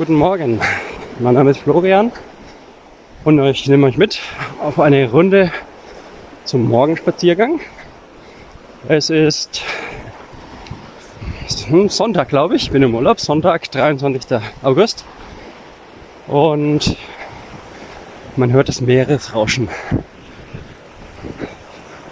[0.00, 0.58] Guten Morgen,
[1.18, 2.10] mein Name ist Florian
[3.22, 4.18] und ich nehme euch mit
[4.62, 5.52] auf eine Runde
[6.46, 7.60] zum Morgenspaziergang.
[8.88, 9.62] Es ist
[11.88, 14.40] Sonntag, glaube ich, ich bin im Urlaub, Sonntag, 23.
[14.62, 15.04] August
[16.28, 16.96] und
[18.36, 19.68] man hört das Meeresrauschen.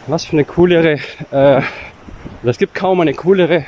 [0.07, 0.99] Was für eine coolere,
[1.31, 1.63] äh,
[2.45, 3.65] es gibt kaum eine coolere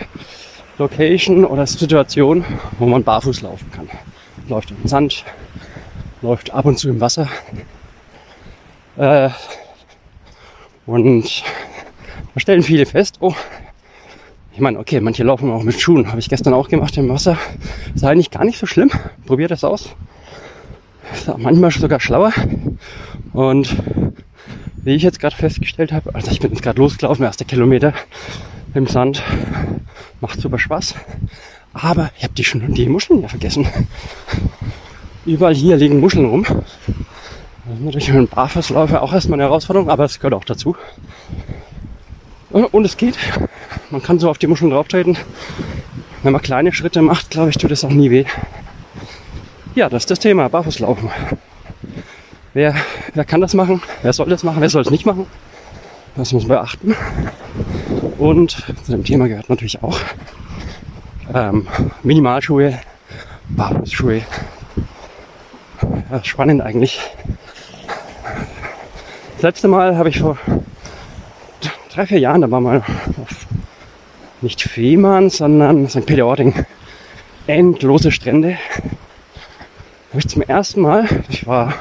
[0.77, 2.45] Location oder Situation,
[2.79, 3.89] wo man barfuß laufen kann.
[4.51, 5.25] Läuft im Sand,
[6.23, 7.29] läuft ab und zu im Wasser.
[8.97, 9.31] Äh,
[10.87, 11.45] und
[12.35, 13.33] da stellen viele fest, oh,
[14.53, 17.39] ich meine, okay, manche laufen auch mit Schuhen, habe ich gestern auch gemacht im Wasser.
[17.95, 18.91] Ist eigentlich gar nicht so schlimm.
[19.25, 19.91] Probiert das aus.
[21.15, 22.33] Ist manchmal sogar schlauer.
[23.33, 23.77] Und
[24.83, 27.95] wie ich jetzt gerade festgestellt habe, also ich bin jetzt gerade losgelaufen, erster Kilometer
[28.75, 29.23] im Sand,
[30.21, 30.97] Macht super Spaß.
[31.73, 33.67] Aber ich habe die, die Muscheln ja vergessen.
[35.25, 36.45] Überall hier liegen Muscheln rum.
[36.45, 40.77] Das ist natürlich ein Barfußläufer auch erstmal eine Herausforderung, aber es gehört auch dazu.
[42.51, 43.17] Und es geht.
[43.91, 45.17] Man kann so auf die Muscheln drauftreten.
[46.23, 48.25] Wenn man kleine Schritte macht, glaube ich, tut es auch nie weh.
[49.77, 51.11] Ja, das ist das Thema, Barfußlaufen.
[52.53, 52.75] Wer,
[53.15, 53.81] wer kann das machen?
[54.03, 54.61] Wer soll das machen?
[54.61, 55.27] Wer soll es nicht machen?
[56.17, 56.97] Das muss man beachten.
[58.19, 58.51] Und
[58.85, 60.01] zu dem Thema gehört natürlich auch
[61.35, 61.67] ähm,
[62.03, 62.79] Minimalschuhe,
[63.49, 64.23] Barfußschuhe.
[66.11, 67.01] Ja, spannend eigentlich.
[69.35, 70.39] Das letzte Mal habe ich vor
[71.93, 72.79] drei, vier Jahren, da war mal
[73.23, 73.47] auf
[74.43, 76.07] nicht Fehmarn, sondern St.
[76.07, 76.55] Peter-Ording.
[77.47, 78.57] Endlose Strände.
[80.11, 81.75] Habe ich zum ersten Mal, ich war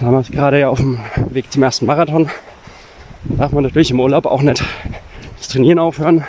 [0.00, 2.30] damals gerade auf dem Weg zum ersten Marathon,
[3.24, 4.62] darf man natürlich im Urlaub auch nicht
[5.36, 6.24] das Trainieren aufhören.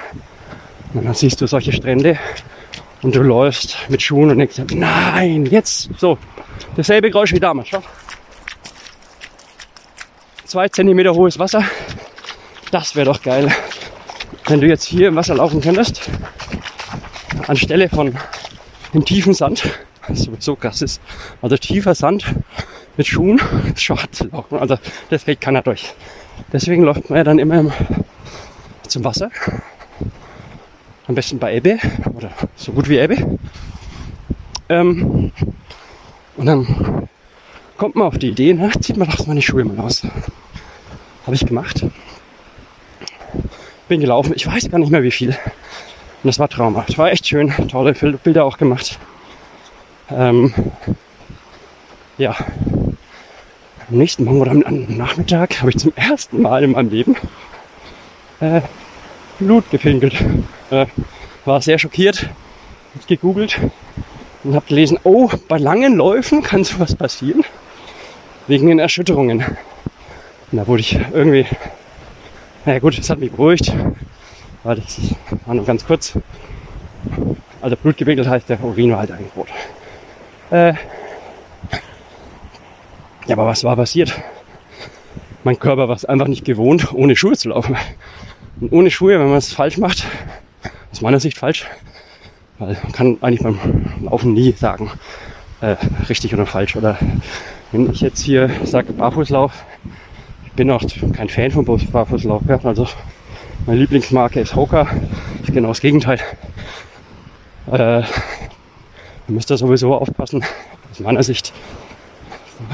[0.93, 2.17] Und dann siehst du solche Strände
[3.01, 6.17] und du läufst mit Schuhen und denkst, nein, jetzt so.
[6.75, 7.69] Dasselbe Geräusch wie damals.
[7.69, 7.83] Schau.
[10.45, 11.63] Zwei Zentimeter hohes Wasser.
[12.71, 13.51] Das wäre doch geil.
[14.47, 16.09] Wenn du jetzt hier im Wasser laufen könntest,
[17.47, 18.15] anstelle von
[18.93, 19.63] dem tiefen Sand,
[20.07, 21.01] was sowieso krass ist,
[21.41, 22.25] also tiefer Sand
[22.97, 23.39] mit Schuhen,
[23.75, 24.57] schwarz laufen.
[24.57, 24.77] Also
[25.09, 25.93] das hält keiner durch.
[26.51, 27.71] Deswegen läuft man ja dann immer
[28.87, 29.29] zum Wasser.
[31.09, 31.79] Am besten bei Ebbe
[32.13, 33.39] oder so gut wie Ebbe.
[34.69, 35.31] Ähm,
[36.37, 37.07] und dann
[37.77, 40.03] kommt man auf die Idee, na, zieht man doch mal die Schuhe mal aus.
[41.25, 41.83] Habe ich gemacht.
[43.87, 45.29] Bin gelaufen, ich weiß gar nicht mehr wie viel.
[45.29, 46.95] Und das war traumhaft.
[46.99, 48.99] War echt schön, tolle Bilder auch gemacht.
[50.11, 50.53] Ähm,
[52.19, 52.35] ja.
[53.89, 57.15] Am nächsten Morgen oder am Nachmittag habe ich zum ersten Mal in meinem Leben
[58.41, 58.61] äh,
[59.39, 60.13] Blut gepinkelt.
[60.71, 60.85] Äh,
[61.45, 62.29] war sehr schockiert,
[62.95, 63.59] hab gegoogelt
[64.43, 67.43] und habe gelesen, oh, bei langen Läufen kann sowas passieren,
[68.47, 69.43] wegen den Erschütterungen.
[70.51, 71.45] Und da wurde ich irgendwie,
[72.65, 73.73] naja gut, es hat mich beruhigt,
[74.63, 74.99] weil das
[75.45, 76.13] war nur ganz kurz.
[77.61, 79.47] Also Blut gepinkelt heißt, der Urin war halt eigentlich rot.
[80.51, 80.73] Äh,
[83.25, 84.13] ja, aber was war passiert?
[85.43, 87.75] Mein Körper war es einfach nicht gewohnt, ohne Schuhe zu laufen.
[88.59, 90.05] Und ohne Schuhe, wenn man es falsch macht,
[90.99, 91.65] aus meiner Sicht falsch,
[92.57, 93.57] weil man kann eigentlich beim
[94.01, 94.91] Laufen nie sagen,
[95.61, 95.77] äh,
[96.09, 96.75] richtig oder falsch.
[96.75, 96.97] Oder
[97.71, 99.63] wenn ich jetzt hier sage Barfußlauf,
[100.43, 100.83] ich bin auch
[101.13, 102.43] kein Fan von Barfußlauf.
[102.49, 102.85] Ja, also
[103.65, 104.89] meine Lieblingsmarke ist Hoka,
[105.41, 106.19] ist genau das Gegenteil.
[107.67, 108.05] Äh, da
[109.27, 110.43] müsst ihr sowieso aufpassen,
[110.91, 111.53] aus meiner Sicht.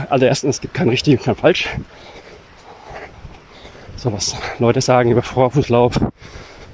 [0.10, 1.70] Also erstens, es gibt kein richtig und kein falsch
[3.98, 6.00] so was Leute sagen über Vorfußlauf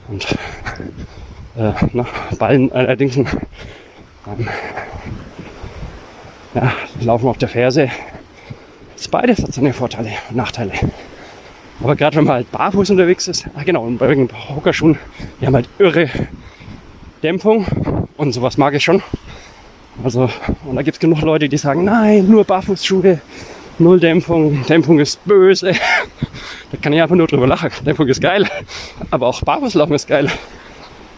[0.07, 0.37] und
[1.57, 2.05] äh, na,
[2.37, 3.27] Ballen allerdings ähm,
[6.53, 7.89] ja, laufen auf der Ferse.
[8.95, 10.73] Das beides hat seine Vorteile und Nachteile.
[11.81, 14.99] Aber gerade wenn man halt barfuß unterwegs ist, ah genau, und bei irgendeinen Hockerschuhen,
[15.39, 16.09] die haben halt irre
[17.23, 17.65] Dämpfung
[18.17, 19.01] und sowas mag ich schon.
[20.03, 20.29] Also,
[20.65, 23.19] und da gibt es genug Leute, die sagen, nein, nur Barfußschuhe,
[23.79, 25.73] null Dämpfung, Dämpfung ist böse.
[26.71, 27.69] Da kann ich einfach nur drüber lachen.
[27.85, 28.47] Dämpfung ist geil.
[29.09, 30.31] Aber auch Barfußlaufen ist geil.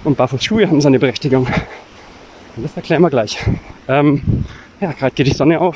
[0.04, 1.48] Und Barfußschuhe haben seine Berechtigung.
[2.56, 3.38] Und das erklären wir gleich.
[3.88, 4.46] Ähm,
[4.80, 5.76] ja, gerade geht die Sonne auf.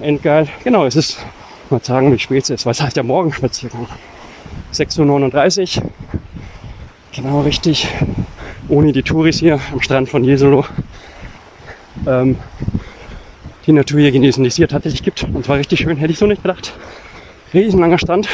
[0.00, 0.48] Endgeil.
[0.62, 1.18] Genau, es ist,
[1.70, 3.86] mal sagen, wie spät es ist, weil es heißt ja Morgenspaziergang.
[4.72, 5.90] 6.39 Uhr.
[7.12, 7.88] Genau richtig.
[8.68, 10.64] Ohne die Touris hier am Strand von Jesolo.
[12.06, 12.36] Ähm,
[13.66, 15.24] die Natur hier genießen, die es hier tatsächlich gibt.
[15.24, 16.72] Und zwar richtig schön, hätte ich so nicht gedacht
[17.56, 18.28] riesenlanger Strand.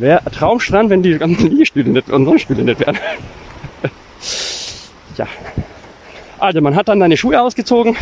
[0.00, 2.98] Wäre Traumstrand, wenn die ganzen Liegestühle nicht und Sonnenstühle nicht wären.
[5.16, 5.26] ja.
[6.38, 7.96] Also man hat dann seine Schuhe ausgezogen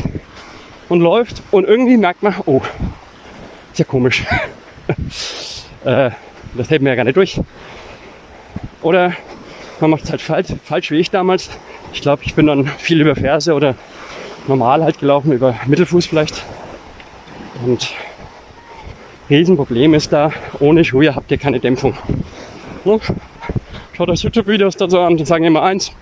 [0.89, 2.63] und läuft und irgendwie merkt man, oh,
[3.73, 4.25] ist ja komisch.
[5.85, 6.11] äh,
[6.55, 7.41] das hält mir ja gar nicht durch.
[8.83, 9.13] Oder
[9.81, 11.51] man macht es halt falsch, falsch wie ich damals.
[11.93, 13.75] Ich glaube, ich bin dann viel über Ferse oder
[14.47, 16.45] normal halt gelaufen, über Mittelfuß vielleicht.
[17.67, 17.93] Und
[19.31, 21.95] Riesenproblem ist da, ohne Schuhe habt ihr keine Dämpfung.
[22.85, 22.99] Ne?
[23.93, 25.93] Schaut euch YouTube-Videos dazu an, die sagen immer eins.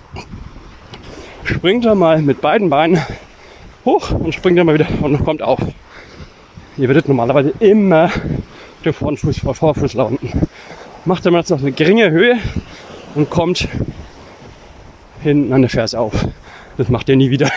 [1.43, 3.01] Springt da mal mit beiden Beinen
[3.83, 5.59] hoch und springt dann mal wieder und kommt auf.
[6.77, 8.09] Ihr werdet normalerweise immer
[8.85, 10.47] den Vorfuß vor Vorfuß landen.
[11.03, 12.37] Macht dann jetzt noch eine geringe Höhe
[13.15, 13.67] und kommt
[15.21, 16.13] hinten an der Ferse auf.
[16.77, 17.51] Das macht ihr nie wieder.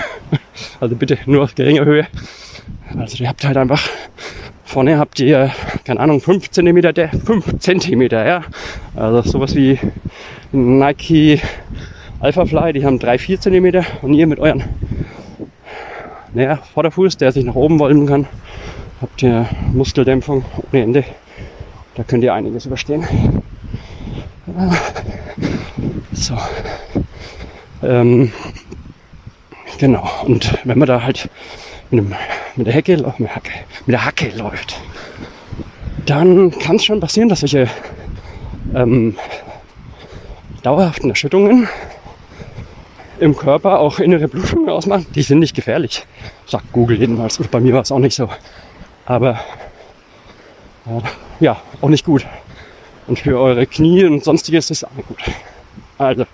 [0.81, 2.07] Also bitte nur auf geringer Höhe.
[2.99, 3.89] Also ihr habt halt einfach
[4.71, 5.51] vorne habt ihr,
[5.85, 8.43] keine Ahnung, 5 cm, der 5 cm, ja.
[8.95, 9.79] Also sowas wie
[10.53, 11.41] Nike
[12.21, 14.65] Alpha Fly, die haben 3, 4 cm und ihr mit euren
[16.33, 18.27] naja, Vorderfuß, der sich nach oben wollen kann,
[19.01, 21.05] habt ihr Muskeldämpfung ohne Ende.
[21.97, 23.05] Da könnt ihr einiges überstehen.
[26.13, 26.39] So.
[27.83, 28.33] Ähm,
[29.79, 30.09] genau.
[30.25, 31.29] Und wenn man da halt
[31.91, 32.15] mit, dem,
[32.57, 33.51] mit der Hecke, mit der Hacke,
[33.87, 34.81] mit der Hacke läuft,
[36.07, 37.69] dann kann es schon passieren, dass solche
[38.75, 39.17] ähm,
[40.63, 41.69] dauerhaften Erschütterungen
[43.19, 45.07] im Körper auch innere Blutungen ausmachen.
[45.15, 46.07] Die sind nicht gefährlich,
[46.47, 47.39] sagt Google jedenfalls.
[47.51, 48.29] Bei mir war es auch nicht so.
[49.05, 49.41] Aber
[50.87, 51.01] äh,
[51.41, 52.27] ja, auch nicht gut.
[53.07, 55.19] Und für eure Knie und sonstiges ist es auch nicht gut.
[55.99, 56.25] Also,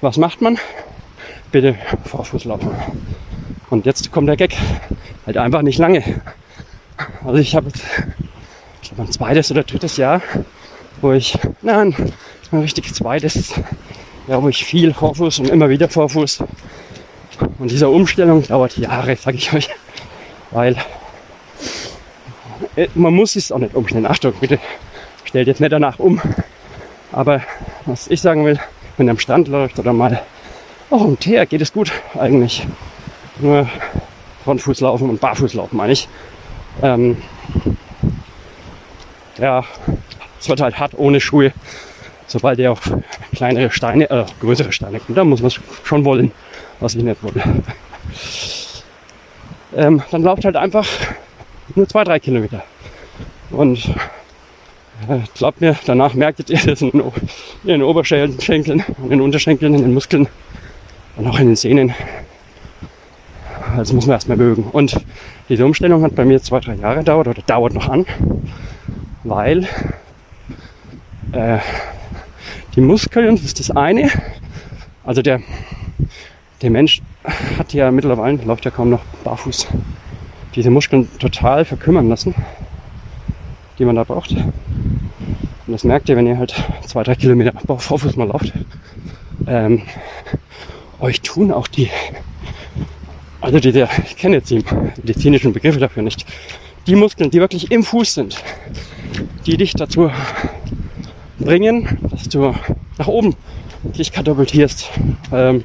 [0.00, 0.58] was macht man?
[1.50, 2.70] Bitte Vorfuß laufen.
[3.72, 4.54] Und jetzt kommt der Gag.
[5.24, 6.04] Halt einfach nicht lange.
[7.24, 7.82] Also ich habe jetzt,
[8.82, 10.20] ich glaube, ein zweites oder drittes Jahr,
[11.00, 12.12] wo ich, nein,
[12.50, 13.54] ein richtig zweites
[14.28, 16.44] ja, wo ich viel Vorfuß und immer wieder Vorfuß.
[17.58, 19.70] Und diese Umstellung dauert Jahre, sage ich euch.
[20.50, 20.76] Weil
[22.76, 24.04] äh, man muss es auch nicht umstellen.
[24.04, 24.58] Achtung, bitte
[25.24, 26.20] stellt jetzt nicht danach um.
[27.10, 27.40] Aber
[27.86, 28.60] was ich sagen will,
[28.98, 30.20] wenn ihr am Strand läuft oder mal
[30.90, 32.66] auch im Teer geht es gut eigentlich.
[33.42, 33.68] Nur
[34.44, 36.08] Frontfuß laufen und Barfuß laufen meine ich.
[36.82, 37.18] Ähm,
[39.38, 39.64] ja,
[40.40, 41.52] es wird halt hart ohne Schuhe
[42.32, 42.90] sobald ihr auf
[43.34, 45.52] kleinere Steine, äh, größere Steine kommt, dann muss man
[45.84, 46.32] schon wollen,
[46.80, 47.42] was ich nicht wollte.
[49.74, 50.86] Ähm, dann lauft halt einfach
[51.74, 52.62] nur zwei, drei Kilometer.
[53.50, 53.88] Und
[55.08, 59.74] äh, glaubt mir, danach merkt ihr das in den, in den Oberschenkeln, in den Unterschenkeln,
[59.74, 60.28] in den Muskeln
[61.16, 61.94] und auch in den Sehnen.
[63.76, 64.64] Also muss man erstmal mögen.
[64.64, 64.96] Und
[65.48, 68.06] diese Umstellung hat bei mir zwei, drei Jahre gedauert oder dauert noch an,
[69.24, 69.66] weil
[71.32, 71.58] äh,
[72.74, 74.10] die Muskeln, das ist das eine.
[75.04, 75.40] Also der,
[76.60, 77.02] der Mensch
[77.58, 79.68] hat ja mittlerweile, läuft ja kaum noch barfuß,
[80.54, 82.34] diese Muskeln total verkümmern lassen,
[83.78, 84.32] die man da braucht.
[84.32, 86.54] Und das merkt ihr, wenn ihr halt
[86.86, 88.52] zwei, drei Kilometer Vorfuß mal lauft.
[89.46, 89.82] Ähm,
[91.00, 91.90] euch tun auch die,
[93.42, 94.64] also die, der, ich kenne jetzt die
[95.02, 96.24] medizinischen Begriffe dafür nicht,
[96.86, 98.42] die Muskeln, die wirklich im Fuß sind,
[99.46, 100.10] die dich dazu
[101.38, 102.54] bringen, dass du
[102.98, 103.34] nach oben
[103.82, 104.90] dich katapultierst,
[105.32, 105.64] ähm,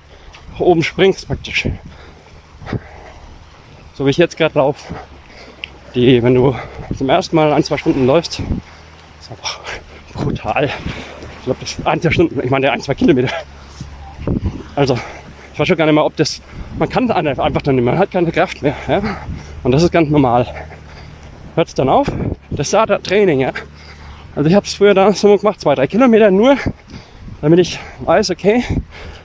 [0.54, 1.70] nach oben springst praktisch.
[3.94, 4.94] So wie ich jetzt gerade laufe.
[5.94, 6.56] Die, wenn du
[6.98, 8.40] zum ersten Mal ein, zwei Stunden läufst,
[9.19, 9.60] ist einfach
[10.14, 10.66] brutal.
[10.66, 13.30] Ich glaube, das ist ein, zwei Stunden, ich meine ein, zwei Kilometer.
[14.76, 14.98] Also,
[15.57, 16.40] ich weiß schon gar nicht mehr, ob das,
[16.78, 18.76] man kann einfach dann nicht mehr, man hat keine Kraft mehr.
[18.87, 19.02] Ja?
[19.64, 20.45] Und das ist ganz normal.
[21.56, 22.06] Hört es dann auf?
[22.52, 23.52] Das ist Training, ja.
[24.35, 26.57] Also ich habe es früher da so gemacht, zwei, drei Kilometer nur,
[27.42, 28.64] damit ich weiß, okay,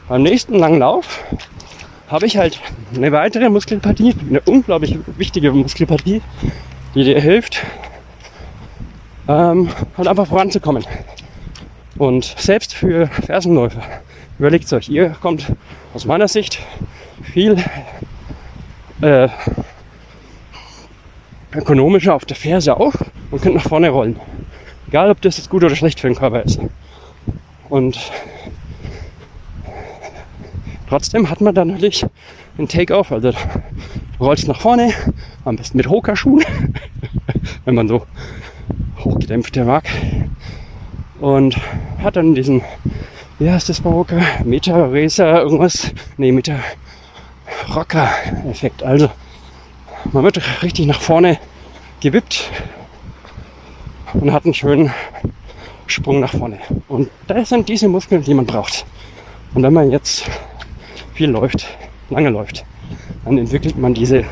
[0.08, 1.22] beim nächsten langen Lauf
[2.08, 2.58] habe ich halt
[2.96, 6.22] eine weitere Muskelpartie, eine unglaublich wichtige Muskelpartie,
[6.94, 7.62] die dir hilft,
[9.28, 10.86] ähm, halt einfach voranzukommen.
[11.98, 13.82] Und selbst für Fersenläufer,
[14.42, 15.52] überlegt euch, ihr kommt
[15.94, 16.58] aus meiner Sicht
[17.22, 17.62] viel
[19.00, 19.28] äh,
[21.54, 22.92] ökonomischer auf der Ferse auf
[23.30, 24.18] und könnt nach vorne rollen.
[24.88, 26.58] Egal, ob das jetzt gut oder schlecht für den Körper ist.
[27.68, 28.10] Und
[30.88, 32.04] trotzdem hat man dann natürlich
[32.58, 33.12] einen Take-off.
[33.12, 33.38] Also du
[34.18, 34.92] rollst nach vorne,
[35.44, 36.44] am besten mit Hoka-Schuhen,
[37.64, 38.04] wenn man so
[39.04, 39.84] hochgedämpfte mag.
[41.20, 41.56] Und
[42.02, 42.62] hat dann diesen,
[43.42, 44.20] wie heißt das Hoka?
[44.44, 45.90] Meta Racer, irgendwas?
[46.16, 46.60] Nee, Meta
[47.74, 48.84] Rocker-Effekt.
[48.84, 49.10] Also
[50.12, 51.38] man wird richtig nach vorne
[52.00, 52.48] gewippt
[54.14, 54.92] und hat einen schönen
[55.88, 56.58] Sprung nach vorne.
[56.86, 58.86] Und das sind diese Muskeln, die man braucht.
[59.54, 60.24] Und wenn man jetzt
[61.14, 61.66] viel läuft,
[62.10, 62.64] lange läuft,
[63.24, 64.24] dann entwickelt man diese,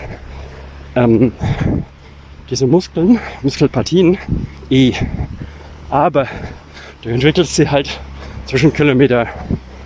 [0.94, 1.32] ähm,
[2.48, 4.18] diese Muskeln, Muskelpartien
[4.70, 4.92] eh.
[5.88, 6.28] Aber
[7.02, 7.98] du entwickelst sie halt
[8.50, 9.28] zwischen Kilometer,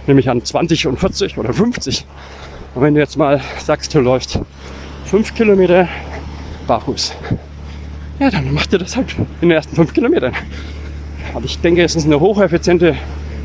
[0.06, 2.06] nämlich an 20 und 40 oder 50.
[2.75, 4.40] Und wenn du jetzt mal sagst, du läufst
[5.04, 5.87] 5 Kilometer
[6.66, 7.14] barfuß,
[8.21, 10.33] ja, dann macht ihr das halt in den ersten 5 Kilometern.
[11.35, 12.97] Aber ich denke, es ist eine hocheffiziente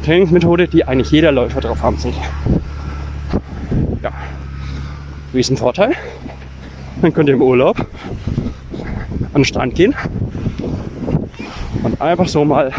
[0.05, 2.19] Trainingsmethode, die eigentlich jeder Läufer drauf haben sollte.
[4.01, 4.13] Ja,
[5.33, 5.95] Riesenvorteil.
[7.01, 7.77] Dann könnt ihr im Urlaub
[9.33, 9.93] an den Strand gehen
[11.83, 12.71] und einfach so mal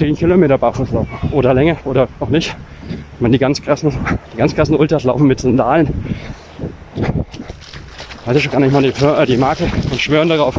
[0.00, 1.10] 10 Kilometer barfuß laufen.
[1.30, 2.56] Oder länger oder auch nicht.
[2.88, 3.92] Ich meine, die ganz krassen,
[4.32, 5.92] die ganz krassen Ultras laufen mit Sandalen.
[8.24, 10.58] Weiß ich schon gar nicht mal die, äh, die Marke und schwören darauf.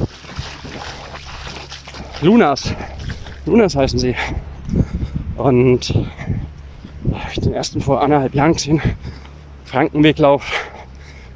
[2.22, 2.72] Lunas.
[3.48, 4.16] Lunas heißen sie.
[5.38, 5.92] Und
[7.34, 8.80] ich den ersten vor anderthalb Jahren gesehen.
[9.66, 10.70] Frankenweglauf.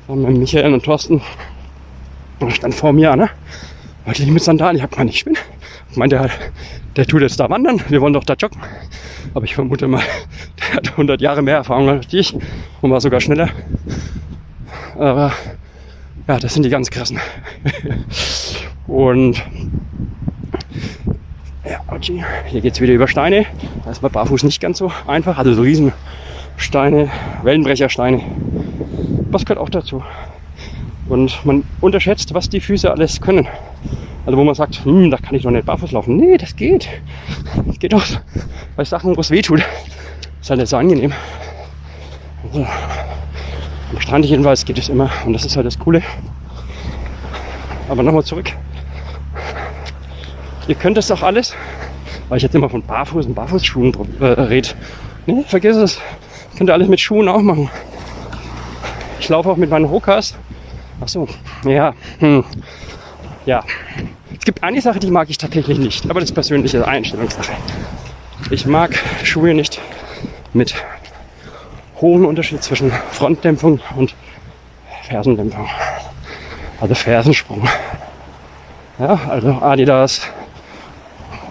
[0.08, 1.24] Mit Michael und Thorsten.
[2.40, 3.32] Und stand vor mir, ne?
[4.06, 4.78] Wirklich mit Sandalen.
[4.78, 5.40] Ich hab mal nicht spinnen.
[5.90, 6.34] Ich meinte halt,
[6.96, 7.82] der tut jetzt da wandern.
[7.90, 8.62] Wir wollen doch da joggen.
[9.34, 10.02] Aber ich vermute mal,
[10.60, 12.36] der hat 100 Jahre mehr Erfahrung als ich
[12.82, 13.50] und war sogar schneller.
[14.98, 15.34] Aber
[16.28, 17.20] ja, das sind die ganz krassen.
[18.88, 19.44] und
[21.64, 22.24] ja, okay.
[22.48, 23.46] Hier geht's wieder über Steine.
[23.84, 25.38] Da ist man barfuß nicht ganz so einfach.
[25.38, 27.12] Also so Riesensteine,
[27.44, 28.22] Wellenbrechersteine.
[29.32, 30.04] Was gehört auch dazu?
[31.08, 33.48] Und man unterschätzt, was die Füße alles können.
[34.26, 36.18] Also wo man sagt, hm, da kann ich doch nicht barfuß laufen.
[36.18, 36.90] Nee, das geht.
[37.66, 38.04] Das geht auch
[38.76, 39.64] bei Sachen, wo es weh tut.
[40.42, 41.14] Ist halt nicht so angenehm.
[42.44, 42.66] Also,
[43.92, 46.02] am Strand jedenfalls geht es immer und das ist halt das Coole.
[47.88, 48.52] Aber nochmal zurück.
[50.68, 51.56] Ihr könnt das auch alles,
[52.30, 54.70] weil ich jetzt immer von Barfuß und Barfußschuhen äh, rede.
[55.28, 56.00] Nee, vergiss es.
[56.58, 57.70] Könnt ihr alles mit Schuhen auch machen.
[59.20, 60.36] Ich laufe auch mit meinen Hokas.
[61.02, 61.28] Ach so,
[61.66, 62.44] ja, hm,
[63.46, 63.64] ja.
[64.38, 67.54] Es gibt eine Sache, die mag ich tatsächlich nicht, aber das ist persönliche Einstellungssache.
[68.50, 69.80] Ich mag Schuhe nicht
[70.54, 70.76] mit
[72.00, 74.16] hohem Unterschied zwischen Frontdämpfung und
[75.04, 75.68] Fersendämpfung.
[76.80, 77.68] Also Fersensprung.
[79.00, 80.22] Ja, also Adidas,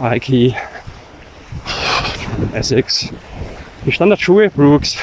[0.01, 0.55] Nike,
[2.53, 3.09] Essex.
[3.85, 4.97] Die Standardschuhe Brooks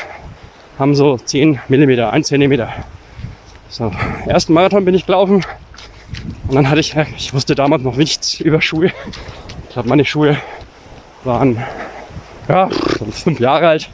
[0.80, 2.68] haben so 10 mm, 1 cm.
[3.72, 3.90] So,
[4.28, 5.46] ersten Marathon bin ich gelaufen
[6.50, 8.88] und dann hatte ich, ich wusste damals noch nichts über Schuhe.
[8.88, 10.36] Ich glaube, meine Schuhe
[11.24, 11.64] waren
[12.50, 13.90] ja, fünf Jahre alt.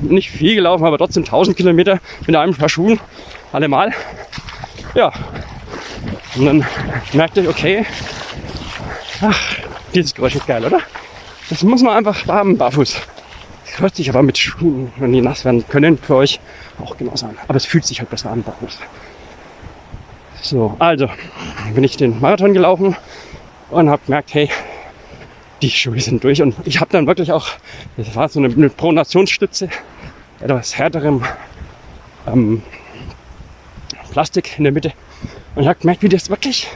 [0.00, 2.98] Nicht viel gelaufen, aber trotzdem 1000 Kilometer mit einem Paar Schuhen.
[3.52, 3.92] Allemal.
[4.94, 5.12] Ja.
[6.34, 6.66] Und dann
[7.12, 7.84] merkte ich, okay,
[9.20, 9.38] ach,
[9.92, 10.78] dieses Geräusch ist geil, oder?
[11.50, 13.02] Das muss man einfach haben, barfuß.
[13.70, 16.40] Das hört sich aber mit Schuhen, wenn die nass werden können, für euch
[16.82, 17.36] auch genauso an.
[17.46, 18.78] Aber es fühlt sich halt besser an, barfuß.
[20.42, 21.08] So, also
[21.74, 22.96] bin ich den Marathon gelaufen
[23.70, 24.48] und habe gemerkt, hey,
[25.62, 26.40] die Schuhe sind durch.
[26.40, 27.48] Und ich habe dann wirklich auch,
[27.96, 29.68] das war so eine, eine Pronationsstütze,
[30.40, 31.24] etwas härterem
[32.26, 32.62] ähm,
[34.10, 34.92] Plastik in der Mitte.
[35.54, 36.68] Und ich habe gemerkt, wie das wirklich,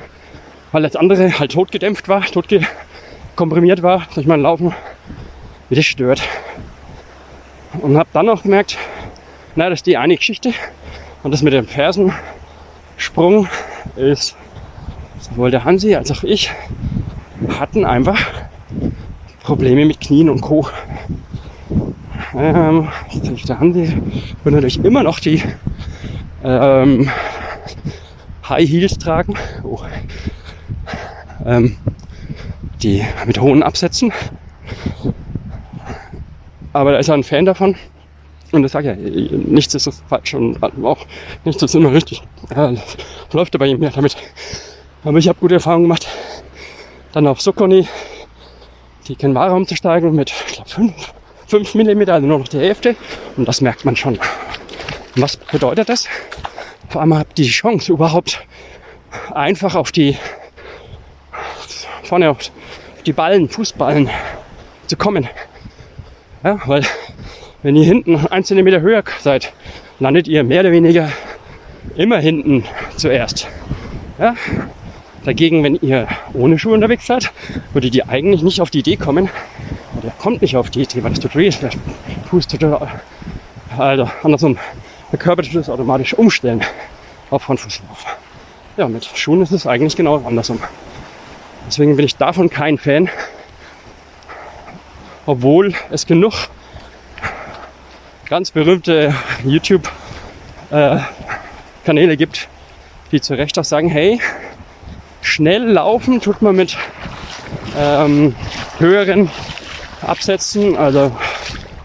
[0.72, 4.74] weil das andere halt totgedämpft war, totkomprimiert war durch mein Laufen,
[5.68, 6.22] wie das stört.
[7.80, 8.76] Und habe dann auch gemerkt,
[9.56, 10.52] na, das ist die eine Geschichte.
[11.22, 13.48] Und das mit dem Fersensprung
[13.96, 14.36] ist
[15.20, 16.50] sowohl der Hansi als auch ich
[17.58, 18.18] hatten einfach
[19.42, 20.68] Probleme mit Knien und Co.
[22.34, 22.88] Ähm,
[23.48, 23.96] der Hansi
[24.42, 25.42] würde natürlich immer noch die
[26.44, 27.10] ähm,
[28.48, 29.80] High Heels tragen, oh.
[31.44, 31.76] ähm,
[32.82, 34.12] die mit hohen Absätzen.
[36.72, 37.76] Aber da ist er ein Fan davon.
[38.52, 40.98] Und das sage ja, nichts ist falsch und auch
[41.44, 42.22] nichts ist immer richtig.
[42.54, 42.72] Ja,
[43.32, 44.16] läuft aber ihm ja damit.
[45.04, 46.06] Aber ich habe gute Erfahrungen gemacht.
[47.12, 47.88] Dann auf Sokoni
[49.08, 51.12] die Kenvara umzusteigen mit, ich glaube, 5,
[51.46, 52.94] 5 mm, also nur noch die Hälfte.
[53.36, 54.14] Und das merkt man schon.
[54.14, 56.06] Und was bedeutet das?
[56.88, 58.44] Vor allem habt ihr die Chance, überhaupt
[59.34, 60.16] einfach auf die,
[62.02, 62.38] vorne auf
[63.06, 64.10] die Ballen, Fußballen
[64.86, 65.28] zu kommen.
[66.44, 66.84] Ja, weil
[67.62, 69.52] wenn ihr hinten ein Zentimeter höher seid,
[70.00, 71.10] landet ihr mehr oder weniger
[71.94, 72.64] immer hinten
[72.96, 73.46] zuerst.
[74.18, 74.34] Ja?
[75.24, 77.30] Dagegen, wenn ihr ohne Schuhe unterwegs seid,
[77.72, 79.28] würdet ihr eigentlich nicht auf die Idee kommen,
[80.00, 81.70] oder kommt nicht auf die Idee, weil das tut weh, der
[82.28, 82.64] Fuß tut,
[83.78, 84.58] also andersrum,
[85.12, 86.62] der Körper tut es automatisch umstellen
[87.30, 88.04] auf Frontfußlauf.
[88.76, 90.58] Ja, mit Schuhen ist es eigentlich genau andersrum.
[91.68, 93.08] Deswegen bin ich davon kein Fan,
[95.26, 96.32] obwohl es genug
[98.28, 99.14] ganz berühmte
[99.44, 102.48] YouTube-Kanäle gibt,
[103.10, 104.20] die zu Recht auch sagen, hey,
[105.20, 106.76] schnell laufen tut man mit
[107.76, 108.34] ähm,
[108.78, 109.30] höheren
[110.00, 111.14] Absätzen, also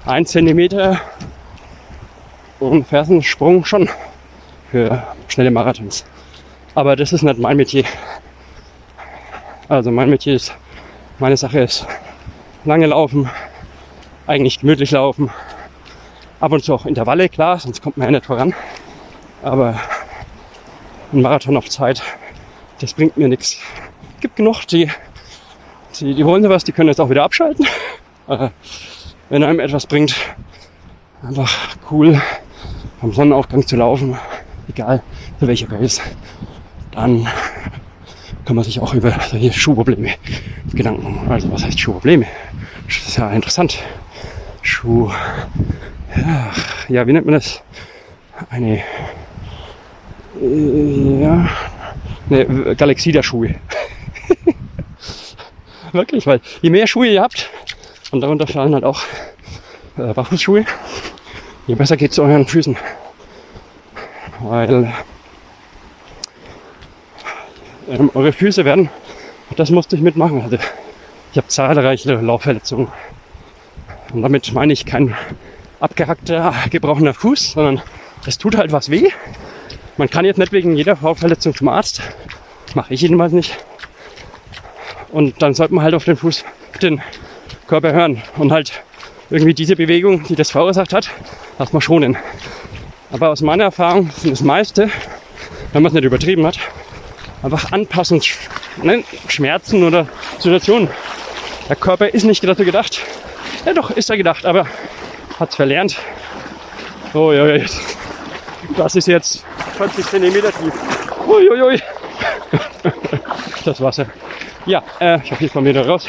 [0.06, 1.02] ein Zentimeter
[2.60, 3.90] und Fersensprung schon
[4.72, 6.06] für schnelle Marathons.
[6.76, 7.84] Aber das ist nicht mein Metier.
[9.68, 10.54] Also mein Metier ist,
[11.20, 11.86] meine Sache ist
[12.66, 13.30] lange laufen,
[14.26, 15.30] eigentlich gemütlich laufen,
[16.40, 18.54] ab und zu auch Intervalle, klar, sonst kommt man ja nicht voran.
[19.42, 19.80] Aber
[21.14, 22.02] ein Marathon auf Zeit,
[22.80, 23.58] das bringt mir nichts.
[24.20, 24.90] Gibt genug, die,
[26.00, 27.66] die, die wollen sowas, die können jetzt auch wieder abschalten.
[29.30, 30.16] Wenn einem etwas bringt,
[31.22, 32.22] einfach cool
[33.02, 34.18] am Sonnenaufgang zu laufen,
[34.68, 35.04] egal
[35.40, 36.02] für welche Race,
[36.92, 37.28] dann
[38.46, 40.14] kann man sich auch über solche Schuhprobleme
[40.78, 41.28] Gedanken machen.
[41.30, 42.28] Also was heißt Schuhprobleme?
[42.88, 43.80] Das ist ja interessant.
[44.62, 45.12] Schuh,
[46.16, 46.52] ja,
[46.88, 47.62] ja wie nennt man das?
[48.50, 48.82] Eine,
[50.42, 51.50] äh, ja,
[52.30, 53.56] eine Galaxie der Schuhe.
[55.92, 57.50] Wirklich, weil je mehr Schuhe ihr habt,
[58.12, 59.02] und darunter fallen halt auch
[59.98, 60.66] äh, Barfußschuhe,
[61.68, 62.78] je besser geht es euren Füßen.
[64.40, 64.94] Weil
[67.90, 68.90] ähm, eure Füße werden,
[69.56, 70.42] das musste ich mitmachen.
[70.42, 70.58] Also
[71.38, 72.88] ich habe zahlreiche Laufverletzungen.
[74.12, 75.16] Und damit meine ich kein
[75.80, 77.80] abgehackter, gebrochener Fuß, sondern
[78.26, 79.12] es tut halt was weh.
[79.98, 82.02] Man kann jetzt nicht wegen jeder Laufverletzung zum Arzt.
[82.74, 83.56] Mache ich jedenfalls nicht.
[85.10, 86.44] Und dann sollte man halt auf den Fuß,
[86.82, 87.04] den
[87.68, 88.82] Körper hören und halt
[89.30, 91.12] irgendwie diese Bewegung, die das verursacht hat,
[91.60, 92.18] lass mal schonen.
[93.12, 94.90] Aber aus meiner Erfahrung sind das meiste,
[95.72, 96.58] wenn man es nicht übertrieben hat,
[97.44, 100.08] einfach Anpassungsschmerzen ne, oder
[100.40, 100.90] Situationen.
[101.70, 103.02] Der Körper ist nicht dazu gedacht.
[103.66, 104.66] Ja doch, ist er gedacht, aber
[105.40, 105.98] hat es verlernt.
[107.14, 107.66] Oh, ja, ja.
[108.78, 109.44] Das ist jetzt
[109.78, 111.28] 20 cm tief.
[111.28, 111.82] Uiuiui.
[113.66, 114.06] Das Wasser.
[114.66, 116.08] Ja, äh, ich hoffe, ich komme wieder raus.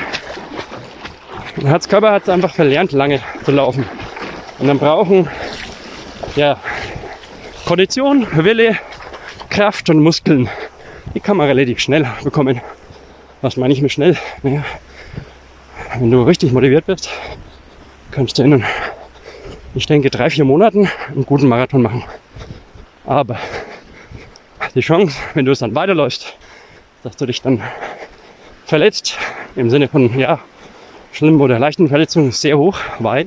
[1.56, 3.85] Der Herzkörper hat es einfach verlernt, lange zu laufen.
[4.61, 5.28] Und dann brauchen
[6.37, 6.56] ja,
[7.64, 8.78] Kondition, Wille,
[9.50, 10.48] Kraft und Muskeln.
[11.14, 12.61] Die kann man relativ schnell bekommen.
[13.40, 14.16] Was meine ich mit schnell?
[14.42, 14.64] Naja,
[15.96, 17.09] wenn du richtig motiviert bist,
[18.11, 18.64] kannst du in,
[19.74, 22.05] ich denke, drei, vier Monaten einen guten Marathon machen.
[23.05, 23.38] Aber
[24.74, 26.37] die Chance, wenn du es dann weiterläufst,
[27.03, 27.62] dass du dich dann
[28.66, 29.16] verletzt,
[29.57, 30.40] im Sinne von, ja,
[31.12, 33.27] schlimmen oder leichten Verletzungen ist sehr hoch, weil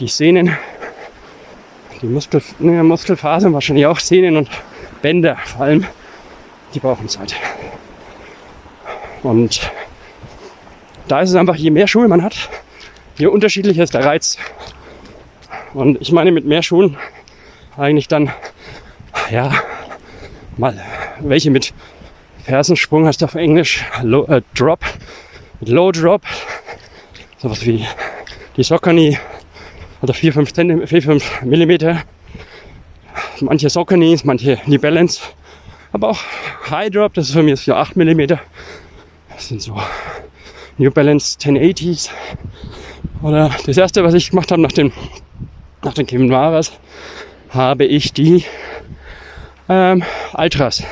[0.00, 0.56] die Sehnen,
[2.02, 4.50] die Muskel, ne, Muskelfasern, wahrscheinlich auch Sehnen und
[5.02, 5.86] Bänder vor allem,
[6.74, 7.36] die brauchen Zeit.
[9.22, 9.70] Und
[11.08, 12.48] da ist es einfach, je mehr Schuhe man hat,
[13.16, 14.38] je unterschiedlicher ist der Reiz.
[15.72, 16.96] Und ich meine mit mehr Schuhen
[17.76, 18.30] eigentlich dann,
[19.30, 19.52] ja,
[20.56, 20.80] mal
[21.20, 21.72] welche mit
[22.44, 24.80] Fersensprung heißt auf Englisch Low, äh, Drop,
[25.60, 26.22] mit Low Drop,
[27.38, 27.86] sowas wie
[28.56, 29.18] die Sockany
[30.02, 30.52] oder 4, 5,
[30.86, 32.02] 4, 5 Millimeter.
[33.40, 35.20] Manche Soccanys, manche New Balance,
[35.92, 36.20] aber auch
[36.70, 38.40] High Drop, das ist für mich für 8 Millimeter.
[39.28, 39.76] Das sind so
[40.76, 42.10] New Balance 1080s.
[43.22, 44.92] Oder das erste, was ich gemacht habe nach dem,
[45.82, 46.72] nach den Kevin Maras,
[47.50, 48.44] habe ich die
[49.68, 50.82] ähm, Altras.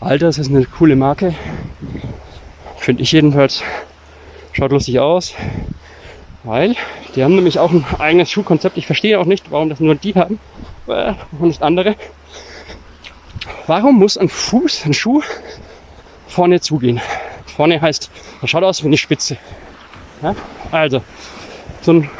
[0.00, 1.34] Altras ist eine coole Marke.
[2.76, 3.62] Finde ich jedenfalls.
[4.52, 5.34] Schaut lustig aus.
[6.42, 6.76] Weil
[7.16, 8.76] die haben nämlich auch ein eigenes Schuhkonzept.
[8.76, 10.38] Ich verstehe auch nicht, warum das nur die haben
[10.86, 11.96] äh, und nicht andere.
[13.66, 15.22] Warum muss ein Fuß, ein Schuh
[16.28, 17.00] vorne zugehen?
[17.56, 19.36] Vorne heißt, das schaut aus wie eine Spitze.
[20.22, 20.34] Ja?
[20.72, 21.02] Also,
[21.82, 22.10] so ein,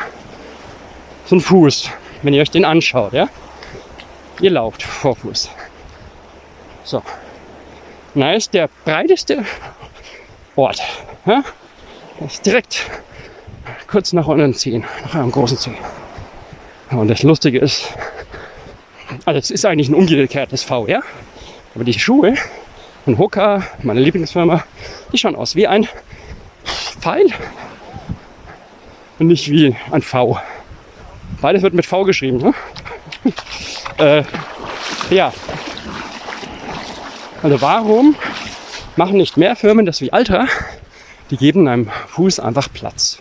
[1.27, 1.91] so ein Fuß,
[2.23, 3.29] wenn ihr euch den anschaut, ja?
[4.41, 5.51] Ihr lauft Vorfuß.
[6.85, 7.03] So.
[8.15, 9.45] Na ist der breiteste
[10.55, 10.81] Ort.
[11.27, 11.43] Ja?
[12.21, 12.91] Das ist direkt
[13.89, 15.73] kurz nach unten ziehen, nach einem großen Zeh.
[16.91, 17.93] Und das Lustige ist,
[19.25, 21.01] also es ist eigentlich ein umgekehrtes V, ja?
[21.75, 22.35] Aber die Schuhe
[23.05, 24.65] von Hoka, meine Lieblingsfirma,
[25.13, 25.87] die schauen aus wie ein
[26.65, 27.27] Pfeil
[29.19, 30.39] und nicht wie ein V.
[31.43, 32.39] Beides wird mit V geschrieben.
[32.39, 32.55] Ne?
[33.99, 34.25] äh,
[35.15, 35.33] ja,
[37.43, 38.17] also warum
[38.97, 40.47] machen nicht mehr Firmen das wie Alter?
[41.31, 43.19] Die geben einem Fuß einfach Platz.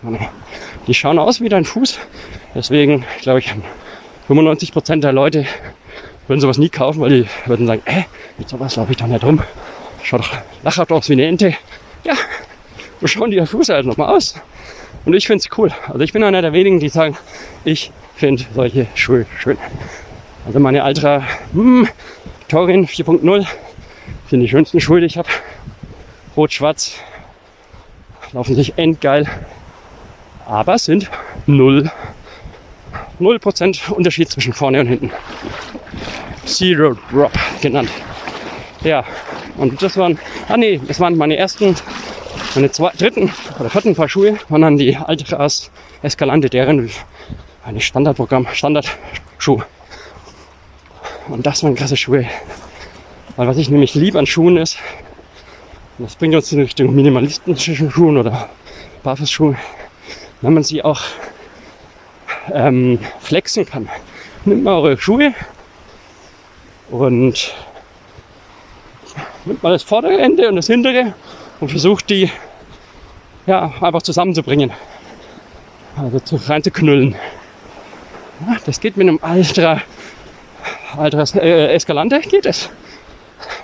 [0.86, 1.98] Die schauen aus wie dein Fuß.
[2.54, 3.54] Deswegen glaube ich,
[4.28, 5.44] 95 Prozent der Leute
[6.26, 8.04] würden sowas nie kaufen, weil die würden sagen, äh,
[8.38, 9.42] mit sowas laufe ich doch nicht rum.
[10.04, 11.56] Schau doch lachhaft aus wie eine Ente.
[12.04, 12.12] Ja,
[13.00, 14.34] so schauen die Fuß halt nochmal aus.
[15.06, 15.72] Und ich finde es cool.
[15.88, 17.16] Also ich bin einer der wenigen, die sagen,
[17.64, 19.56] ich finde solche Schuhe schön.
[20.46, 21.22] Also meine Ultra
[21.54, 21.88] hm,
[22.48, 23.46] Torin 4.0
[24.28, 25.28] sind die schönsten Schuhe, die ich habe.
[26.36, 26.98] Rot-Schwarz.
[28.32, 29.26] Laufen sich endgeil.
[30.44, 31.10] Aber sind
[31.46, 31.90] null
[33.20, 35.12] 0% Unterschied zwischen vorne und hinten.
[36.44, 37.88] Zero Drop genannt.
[38.82, 39.02] Ja,
[39.56, 41.76] und das waren, ah nee, das waren meine ersten,
[42.54, 45.70] meine zwei, dritten oder vierten Paar Schuhe, waren dann die Altras
[46.02, 46.90] Escalante, deren
[47.64, 49.62] ein Standardprogramm, Standardschuh.
[51.28, 52.26] Und das waren krasse Schuhe.
[53.36, 54.78] Weil was ich nämlich lieb an Schuhen ist,
[55.98, 58.48] das bringt uns in Richtung minimalistischen Schuhen oder
[59.02, 59.56] Barfußschuhe,
[60.42, 61.00] wenn man sie auch
[62.52, 63.88] ähm, flexen kann.
[64.44, 65.32] Nimmt mal eure Schuhe
[66.90, 67.54] und
[69.44, 71.14] nimmt mal das vordere Ende und das hintere
[71.60, 72.30] und versucht die
[73.46, 74.72] ja, einfach zusammenzubringen.
[75.96, 77.14] Also zu, reinzuknüllen.
[78.40, 79.80] Ja, das geht mit einem Ultra,
[80.96, 82.70] Ultra äh, Escalante geht es.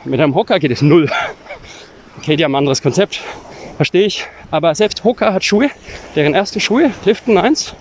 [0.04, 1.10] Mit einem Hocker geht es null.
[2.18, 3.20] Okay, die haben ein anderes Konzept,
[3.76, 4.26] verstehe ich.
[4.50, 5.70] Aber selbst Hocker hat Schuhe,
[6.14, 7.74] deren erste Schuhe, Clifton 1,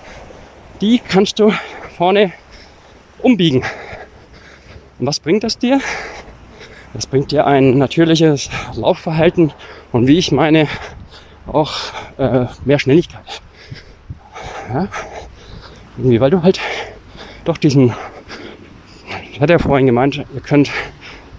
[0.82, 1.54] die kannst du
[1.98, 2.32] vorne
[3.22, 3.64] umbiegen.
[5.00, 5.80] Und was bringt das dir?
[6.94, 9.54] Das bringt dir ein natürliches Laufverhalten
[9.92, 10.68] und wie ich meine,
[11.46, 11.74] auch
[12.18, 13.42] äh, mehr Schnelligkeit.
[14.74, 14.88] Ja?
[15.98, 16.60] Irgendwie, weil du halt
[17.46, 17.94] doch diesen,
[19.32, 20.72] ich hatte ja vorhin gemeint, ihr könnt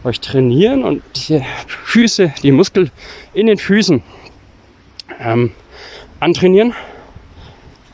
[0.04, 2.90] euch trainieren und die Füße, die Muskel
[3.34, 4.02] in den Füßen
[5.20, 5.52] ähm,
[6.20, 6.74] antrainieren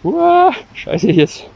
[0.06, 1.46] Uah, scheiße, hier ist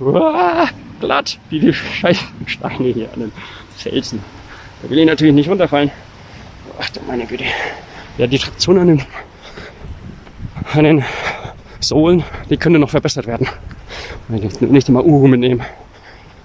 [0.00, 0.66] uah,
[0.98, 3.32] glatt, wie die scheiß Steine hier an den
[3.76, 4.24] Felsen.
[4.82, 5.90] Da will ich natürlich nicht runterfallen.
[6.78, 7.44] Ach du meine Güte.
[8.18, 9.02] Ja, die Traktion an den,
[10.72, 11.04] an den
[11.80, 13.48] Sohlen, die könnte noch verbessert werden.
[14.28, 15.62] Wenn ich nicht immer Uhu mitnehmen.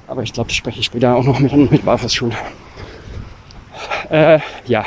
[0.08, 2.34] Aber ich glaube, das spreche ich später auch noch mit, mit Barfußschuhen.
[4.10, 4.86] Äh, ja.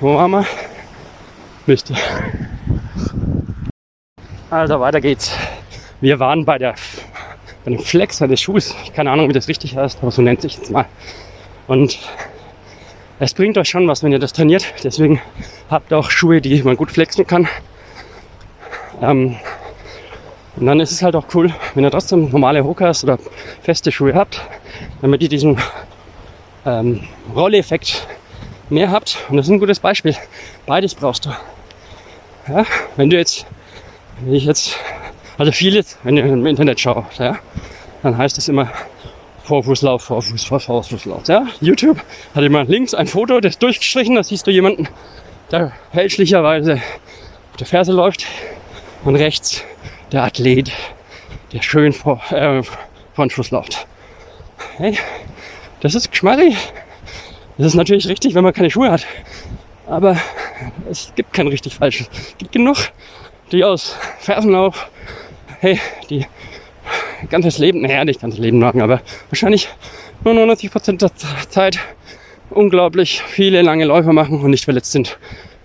[0.00, 0.46] Wo waren wir?
[1.66, 1.92] Mist.
[4.50, 5.32] Also weiter geht's.
[6.00, 6.74] Wir waren bei der
[7.64, 8.74] bei dem Flexer des Schuhs.
[8.94, 10.86] Keine Ahnung, wie das richtig heißt, aber so nennt sich jetzt mal.
[11.66, 11.98] Und
[13.18, 14.64] es bringt euch schon was, wenn ihr das trainiert.
[14.82, 15.20] Deswegen
[15.70, 17.48] habt auch Schuhe, die man gut flexen kann.
[19.00, 19.36] Ähm,
[20.56, 23.18] und dann ist es halt auch cool, wenn ihr trotzdem normale Hookers oder
[23.62, 24.42] feste Schuhe habt,
[25.00, 25.58] damit ihr diesen
[26.66, 27.00] ähm,
[27.34, 28.06] Rolleffekt
[28.68, 29.18] mehr habt.
[29.28, 30.14] Und das ist ein gutes Beispiel.
[30.66, 31.30] Beides brauchst du.
[32.48, 33.46] Ja, wenn du jetzt
[34.24, 34.76] wenn ich jetzt,
[35.36, 37.38] also vieles, wenn ihr im Internet schaut, ja,
[38.02, 38.70] dann heißt es immer
[39.44, 41.26] Vorfußlauf, Vorfuß, Vorfußlauf.
[41.28, 41.46] Ja?
[41.60, 42.02] YouTube
[42.34, 44.88] hat immer links ein Foto, das ist durchgestrichen, da siehst du jemanden,
[45.50, 48.26] der fälschlicherweise auf der Ferse läuft
[49.04, 49.62] und rechts
[50.12, 50.70] der Athlet,
[51.52, 53.86] der schön vor, äh, vor den Schuss läuft.
[54.76, 54.96] Hey,
[55.80, 56.56] das ist geschmackig.
[57.58, 59.06] Das ist natürlich richtig, wenn man keine Schuhe hat.
[59.86, 60.16] Aber
[60.90, 62.08] es gibt kein richtig falsches.
[62.12, 62.76] Es gibt genug
[63.52, 64.88] die aus Fersenlauf,
[65.60, 65.78] hey,
[66.08, 66.26] die
[67.30, 69.68] ganzes Leben, naja, nicht ganzes Leben machen, aber wahrscheinlich
[70.24, 71.10] nur 90 Prozent der
[71.48, 71.78] Zeit
[72.50, 75.18] unglaublich viele lange Läufe machen und nicht verletzt sind.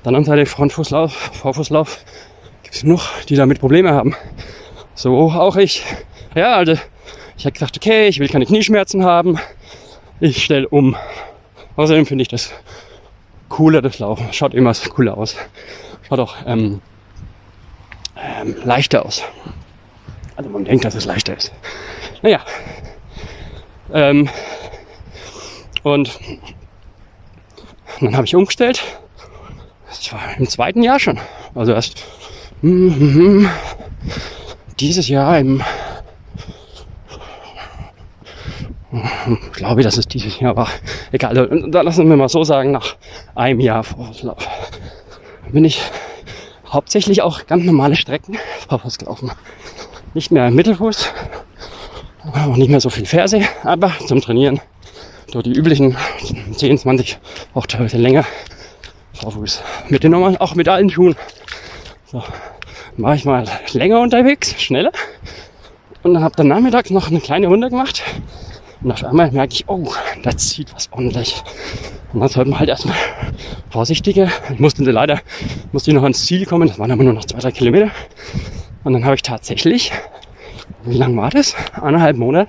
[0.03, 1.99] Dann an Seite Frontfußlauf, Vorfußlauf
[2.63, 4.15] gibt es noch, die damit Probleme haben.
[4.95, 5.83] So auch ich.
[6.35, 6.73] Ja, also
[7.37, 9.37] ich habe gedacht, okay, ich will keine Knieschmerzen haben.
[10.19, 10.95] Ich stelle um.
[11.75, 12.51] Außerdem finde ich das
[13.49, 14.27] cooler, das Laufen.
[14.31, 15.35] Schaut immer cooler aus.
[16.07, 16.81] Schaut auch ähm,
[18.15, 19.23] ähm, leichter aus.
[20.37, 21.51] Also man denkt, dass es leichter ist.
[22.21, 22.39] Naja.
[23.91, 24.29] Ähm,
[25.83, 26.19] und
[27.99, 28.83] dann habe ich umgestellt.
[29.87, 31.19] Das war im zweiten Jahr schon.
[31.55, 32.03] Also erst
[32.61, 33.49] mm, mm,
[34.79, 35.63] dieses Jahr im
[38.91, 40.69] ich glaube, dass es dieses Jahr war.
[41.11, 42.95] Egal, da lassen wir mal so sagen, nach
[43.35, 44.47] einem Jahr Vorlauf
[45.51, 45.81] bin ich
[46.69, 48.37] hauptsächlich auch ganz normale Strecken
[48.69, 49.31] Barfuß gelaufen.
[50.17, 51.13] Nicht mehr Mittelfuß,
[52.33, 54.59] auch nicht mehr so viel Ferse, aber zum Trainieren
[55.31, 55.95] so die üblichen
[56.55, 57.19] 10, 20,
[57.53, 58.25] auch teilweise länger
[59.21, 59.61] Barfuß.
[59.89, 61.15] Mit den normalen, auch mit allen Schuhen.
[62.07, 62.23] So,
[62.97, 64.91] war ich mal länger unterwegs, schneller.
[66.01, 68.01] Und dann habe dann nachmittags noch eine kleine Runde gemacht.
[68.81, 71.43] Und auf einmal merke ich, oh, da zieht was ordentlich.
[72.11, 72.97] Und dann sollte man halt erstmal
[73.69, 74.31] vorsichtiger.
[74.51, 75.19] Ich musste leider,
[75.71, 76.67] musste ich noch ans Ziel kommen.
[76.67, 77.91] Das waren aber nur noch zwei, drei Kilometer.
[78.87, 79.91] Und dann habe ich tatsächlich,
[80.85, 81.53] wie lange war das?
[81.73, 82.47] Eineinhalb Monate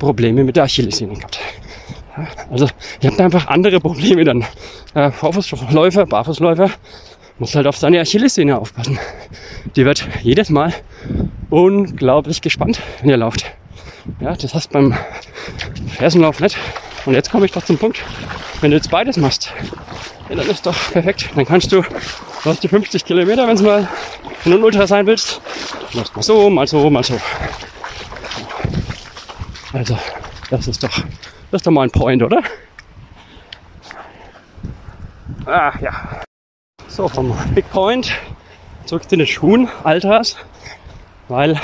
[0.00, 1.38] Probleme mit der Achillessehne gehabt.
[2.50, 2.68] Also
[3.00, 4.44] ich habe einfach andere Probleme dann.
[5.12, 6.68] Vorfußläufer, Barfußläufer
[7.38, 8.98] muss halt auf seine Achillessehne aufpassen.
[9.76, 10.74] Die wird jedes Mal
[11.50, 13.46] unglaublich gespannt, wenn ihr lauft.
[14.18, 14.96] Ja, das hast beim
[15.90, 16.58] Fersenlauf nicht.
[17.04, 18.02] Und jetzt komme ich doch zum Punkt.
[18.60, 19.52] Wenn du jetzt beides machst,
[20.28, 21.30] ja, dann ist doch perfekt.
[21.34, 23.88] Dann kannst du, du hast die 50 Kilometer, wenn es mal
[24.44, 25.40] du ein Ultra sein willst,
[25.94, 27.18] machst mal so, mal so, mal so.
[29.72, 29.98] Also,
[30.50, 30.90] das ist doch,
[31.50, 32.42] das ist doch mal ein Point, oder?
[35.46, 36.22] Ah, ja.
[36.88, 38.12] So, vom Big Point
[38.86, 40.36] zurück zu den Schuhen, Altras,
[41.28, 41.60] weil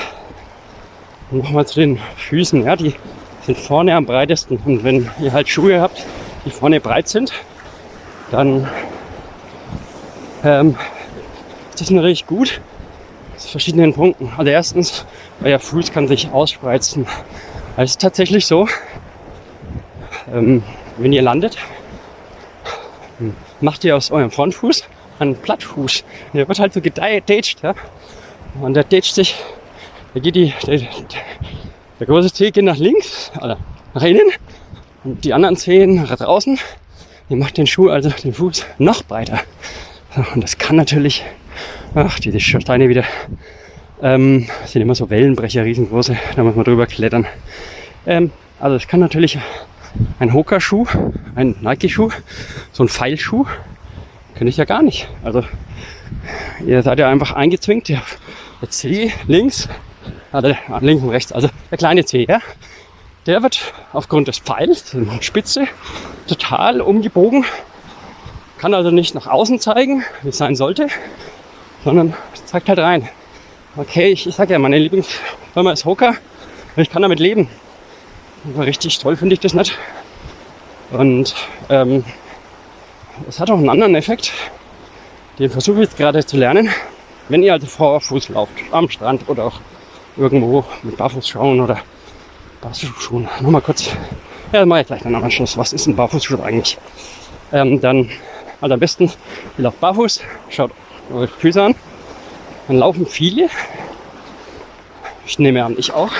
[1.31, 2.95] nochmal zu den Füßen, ja, die
[3.41, 4.57] sind vorne am breitesten.
[4.57, 6.05] Und wenn ihr halt Schuhe habt,
[6.45, 7.33] die vorne breit sind,
[8.33, 8.67] dann
[10.43, 10.75] ähm,
[11.69, 12.61] ist das natürlich gut
[13.37, 14.31] zu verschiedenen Punkten.
[14.35, 15.05] Also erstens,
[15.43, 17.05] euer Fuß kann sich ausspreizen.
[17.77, 18.67] Es ist tatsächlich so,
[20.33, 20.63] ähm,
[20.97, 21.57] wenn ihr landet,
[23.61, 24.83] macht ihr aus eurem Frontfuß
[25.19, 26.03] einen Plattfuß.
[26.33, 27.75] Der wird halt so gedaged, ja.
[28.59, 29.35] Und der datet sich,
[30.15, 30.81] da geht die, der,
[31.99, 33.57] der große Zeh geht nach links, oder
[33.93, 34.31] nach innen,
[35.03, 36.59] und die anderen Zehen nach draußen.
[37.29, 39.39] Ihr macht den Schuh, also den Fuß, noch breiter.
[40.33, 41.23] Und das kann natürlich,
[41.95, 43.05] ach, diese Steine wieder,
[44.01, 47.25] ähm, sind immer so Wellenbrecher, riesengroße, da muss man drüber klettern.
[48.05, 49.37] Ähm, also es kann natürlich
[50.19, 50.85] ein Hoka-Schuh,
[51.35, 52.09] ein Nike-Schuh,
[52.73, 53.45] so ein Pfeilschuh,
[54.35, 55.07] kenne ich ja gar nicht.
[55.23, 55.43] Also
[56.65, 58.01] ihr seid ja einfach eingezwingt, der,
[58.61, 59.69] der C links,
[60.33, 62.41] also links und rechts, also der kleine C, ja,
[63.25, 65.67] der wird aufgrund des Pfeils, Spitze,
[66.27, 67.45] total umgebogen
[68.63, 70.87] kann also nicht nach außen zeigen, wie es sein sollte,
[71.83, 72.13] sondern
[72.45, 73.09] zeigt halt rein.
[73.75, 76.13] Okay, ich, ich sag ja, meine Lieblingsfirma ist Hoka.
[76.77, 77.49] Ich kann damit leben.
[78.45, 79.77] Aber richtig toll finde ich das nicht.
[80.91, 81.35] Und
[81.67, 82.05] ähm,
[83.27, 84.31] es hat auch einen anderen Effekt.
[85.39, 86.69] Den versuche ich jetzt gerade zu lernen.
[87.27, 89.59] Wenn ihr also Fuß lauft, am Strand oder auch
[90.15, 91.81] irgendwo mit Barfußschauen oder
[92.63, 93.89] Barfußschuhen, nur mal kurz,
[94.53, 95.57] ja, mache ich gleich dann am Anschluss.
[95.57, 96.77] Was ist ein Barfußschuh eigentlich?
[97.51, 98.09] Ähm, dann
[98.61, 99.11] also am besten,
[99.57, 100.71] ihr lauft barfuß, schaut
[101.11, 101.75] eure Füße an.
[102.69, 103.49] Dann laufen viele,
[105.25, 106.13] ich nehme an, ich auch,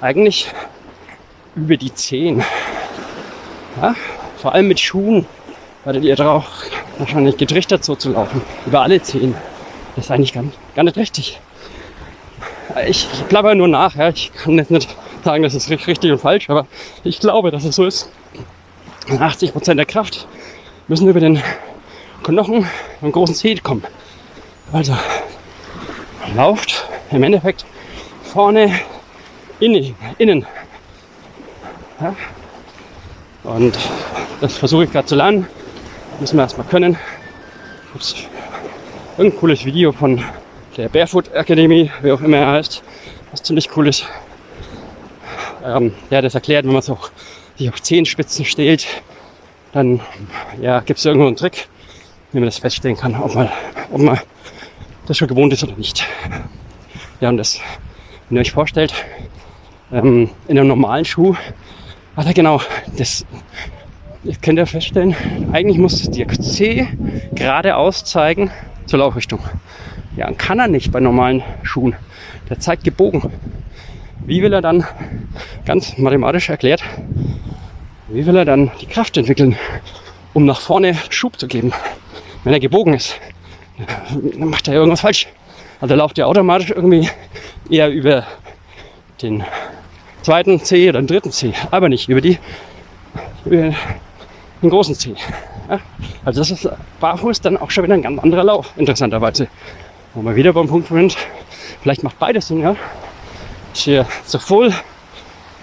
[0.00, 0.52] eigentlich
[1.56, 2.44] über die Zehen.
[3.82, 3.96] Ja?
[4.36, 5.26] Vor allem mit Schuhen
[5.84, 6.44] werdet ihr drauf
[6.98, 8.40] wahrscheinlich getrichtert so zu laufen.
[8.64, 9.34] Über alle Zehen.
[9.96, 10.44] Das ist eigentlich gar,
[10.76, 11.40] gar nicht richtig.
[12.86, 13.96] Ich plapper nur nach.
[13.96, 14.10] Ja?
[14.10, 16.66] Ich kann jetzt nicht sagen, das ist richtig und falsch, aber
[17.04, 18.10] ich glaube, dass es so ist.
[19.18, 20.26] 80 Prozent der Kraft
[20.86, 21.42] müssen über den
[22.22, 22.66] Knochen
[23.00, 23.82] vom großen Zeh kommen.
[24.72, 24.96] Also
[26.34, 27.64] lauft im Endeffekt
[28.22, 28.78] vorne
[29.60, 29.94] innen.
[30.18, 30.46] innen.
[32.00, 32.14] Ja?
[33.44, 33.78] Und
[34.40, 35.46] das versuche ich gerade zu lernen.
[36.20, 36.98] Müssen wir erstmal können.
[37.92, 38.14] Gibt's
[39.16, 40.22] irgendein cooles Video von
[40.76, 42.82] der Barefoot Academy, wie auch immer er heißt,
[43.30, 44.06] was ziemlich cool ist.
[45.64, 46.98] Ähm, hat das erklärt, wenn man so
[47.56, 48.86] sich auf Zehenspitzen stellt,
[49.72, 50.00] dann
[50.60, 51.68] ja, gibt es irgendwo einen Trick,
[52.32, 53.48] wie man das feststellen kann, ob man,
[53.90, 54.18] ob man
[55.06, 56.06] das schon gewohnt ist oder nicht.
[57.20, 57.60] Ja, und das,
[58.28, 58.92] wenn ihr euch vorstellt,
[59.92, 61.34] ähm, in einem normalen Schuh,
[62.14, 62.60] also genau,
[62.96, 63.24] das
[64.24, 65.14] das könnt ihr feststellen,
[65.52, 66.88] eigentlich muss der C
[67.34, 68.50] geradeaus zeigen
[68.86, 69.38] zur Laufrichtung.
[70.16, 71.94] Ja, kann er nicht bei normalen Schuhen.
[72.50, 73.22] Der zeigt gebogen.
[74.26, 74.86] Wie will er dann,
[75.64, 76.82] ganz mathematisch erklärt,
[78.08, 79.56] wie will er dann die Kraft entwickeln,
[80.34, 81.72] um nach vorne Schub zu geben?
[82.44, 83.16] Wenn er gebogen ist,
[84.12, 85.28] dann macht er irgendwas falsch.
[85.80, 87.08] Also lauft er automatisch irgendwie
[87.70, 88.26] eher über
[89.22, 89.44] den
[90.22, 92.38] zweiten C oder den dritten C, aber nicht über die
[93.44, 93.74] über
[94.62, 95.14] den großen C.
[95.68, 95.80] Ja?
[96.24, 96.68] Also das ist
[97.00, 99.48] barfuß dann auch schon wieder ein ganz anderer Lauf, interessanterweise.
[100.14, 101.16] Wo wir wieder beim Punkt sind,
[101.82, 102.74] vielleicht macht beides Sinn, ja.
[103.72, 104.72] Dass ihr sowohl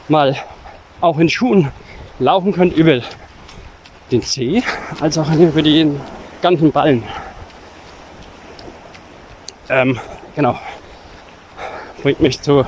[0.07, 0.35] mal
[1.01, 1.71] auch in Schuhen
[2.19, 3.01] laufen könnt über
[4.11, 4.63] den See,
[4.99, 5.99] als auch über den
[6.41, 7.03] ganzen Ballen.
[9.69, 9.99] Ähm,
[10.35, 10.59] genau.
[12.03, 12.67] Bringt mich zur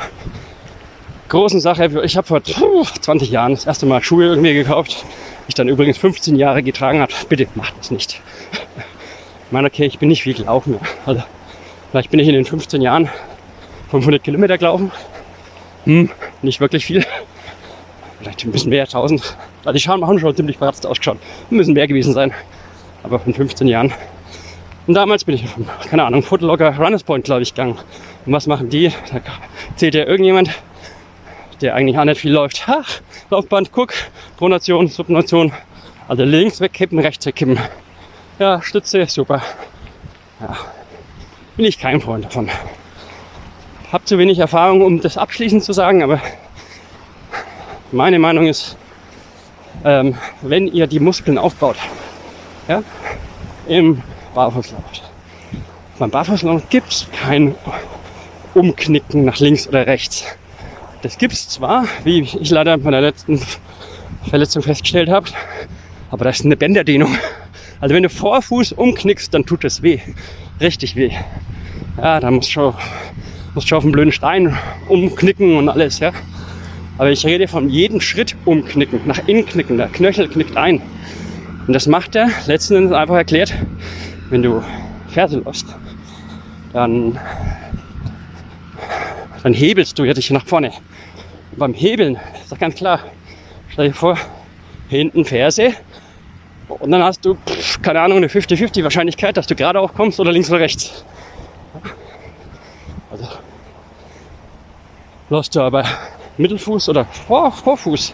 [1.29, 2.01] großen Sache.
[2.03, 5.05] Ich habe vor 20 Jahren das erste Mal Schuhe irgendwie gekauft,
[5.45, 7.13] die ich dann übrigens 15 Jahre getragen habe.
[7.29, 8.21] Bitte macht das nicht.
[9.45, 10.79] Ich meine, okay, ich bin nicht viel gelaufen.
[11.05, 11.23] Also,
[11.91, 13.09] vielleicht bin ich in den 15 Jahren
[13.91, 14.91] 500 Kilometer gelaufen.
[15.87, 16.09] Hm,
[16.41, 17.05] nicht wirklich viel
[18.19, 19.37] vielleicht ein bisschen mehr, 1000.
[19.63, 21.17] Also die Schaden haben schon ziemlich beratzt ausgeschaut.
[21.49, 22.33] Müssen mehr gewesen sein.
[23.03, 23.93] Aber von 15 Jahren.
[24.85, 25.45] Und damals bin ich,
[25.89, 27.77] keine Ahnung, Footlogger Runners Point, glaube ich, gegangen.
[28.25, 28.89] Und was machen die?
[29.11, 29.21] Da
[29.75, 30.49] zählt ja irgendjemand,
[31.61, 32.67] der eigentlich auch nicht viel läuft.
[32.67, 32.83] Ha,
[33.29, 33.93] Laufband, guck,
[34.37, 35.51] Pronation, Subnation.
[36.07, 37.59] Also links wegkippen, rechts wegkippen.
[38.39, 39.41] Ja, Stütze, super.
[40.39, 40.57] Ja,
[41.57, 42.49] bin ich kein Freund davon.
[43.91, 46.19] Hab zu wenig Erfahrung, um das abschließend zu sagen, aber
[47.93, 48.75] meine Meinung ist,
[49.85, 51.77] ähm, wenn ihr die Muskeln aufbaut,
[52.67, 52.83] ja,
[53.67, 54.01] im
[54.35, 54.83] Barfußlauf.
[55.99, 57.55] Beim Barfußlauf gibt es kein
[58.53, 60.25] Umknicken nach links oder rechts.
[61.01, 63.41] Das gibt es zwar, wie ich leider bei der letzten
[64.29, 65.29] Verletzung festgestellt habe,
[66.11, 67.17] aber das ist eine Bänderdehnung.
[67.79, 69.99] Also wenn du Vorfuß umknickst, dann tut es weh.
[70.59, 71.11] Richtig weh.
[71.97, 72.73] Ja, da musst du,
[73.57, 74.55] musst du auf einen blöden Stein
[74.87, 76.11] umknicken und alles, ja.
[76.99, 79.77] Aber ich rede von jedem Schritt umknicken, nach innen knicken.
[79.77, 80.79] Der Knöchel knickt ein.
[81.65, 83.51] Und das macht er letzten Endes einfach erklärt,
[84.29, 84.63] wenn du
[85.09, 85.65] Ferse läufst,
[86.71, 87.19] dann,
[89.41, 90.71] dann hebelst du ja dich nach vorne.
[91.51, 92.99] Und beim Hebeln ist doch ganz klar,
[93.69, 94.19] stell dir vor,
[94.87, 95.73] hinten Ferse
[96.67, 97.35] und dann hast du,
[97.81, 101.03] keine Ahnung, eine 50-50 Wahrscheinlichkeit, dass du gerade aufkommst oder links oder rechts.
[103.09, 103.25] Also
[105.29, 105.83] läufst du aber
[106.37, 108.13] Mittelfuß oder Vor Vorfuß,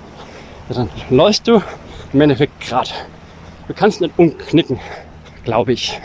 [0.70, 1.62] dann läufst du
[2.12, 2.90] im Endeffekt gerade.
[3.68, 4.80] Du kannst nicht umknicken,
[5.44, 6.00] glaube ich.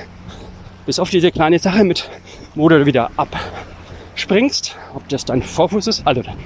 [0.86, 2.08] Bis auf diese kleine Sache mit,
[2.54, 6.36] wo du wieder abspringst, ob das dein Vorfuß ist, also dein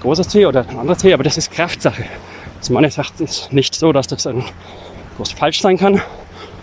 [0.00, 2.04] großer Zeh oder ein anderer Zeh, aber das ist Kraftsache.
[2.56, 4.44] Das ist meines Erachtens nicht so, dass das ein
[5.16, 6.00] groß falsch sein kann,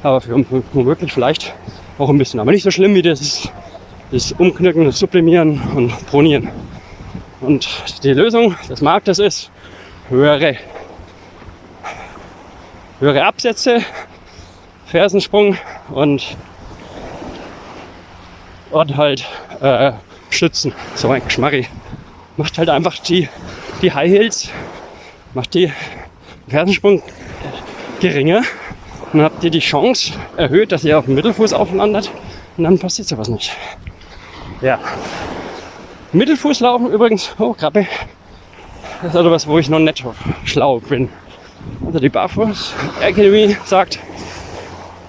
[0.01, 1.53] aber für womöglich vielleicht
[1.97, 3.49] auch ein bisschen, aber nicht so schlimm wie das,
[4.11, 6.49] das Umknicken, das Sublimieren und Pronieren.
[7.41, 7.67] Und
[8.03, 9.49] die Lösung des Marktes ist
[10.09, 10.57] höhere,
[12.99, 13.79] höhere Absätze,
[14.87, 15.57] Fersensprung
[15.89, 16.35] und,
[18.71, 19.25] und halt
[19.61, 19.93] äh,
[20.29, 20.73] Schützen.
[20.95, 21.67] So ein Geschmarri.
[22.35, 23.29] Macht halt einfach die,
[23.81, 24.49] die High Heels,
[25.33, 25.71] macht die
[26.47, 27.01] Fersensprung
[28.01, 28.43] geringer.
[29.13, 32.11] Dann habt ihr die Chance erhöht, dass ihr auf dem Mittelfuß auflandet
[32.57, 33.55] und dann passiert sowas nicht.
[34.61, 34.77] Ja,
[36.11, 37.85] Mittelfußlaufen übrigens, oh Krabbe,
[39.01, 40.03] das ist also was, wo ich noch nicht
[40.43, 41.07] schlau bin.
[41.85, 43.99] Also die Barfuß Academy sagt,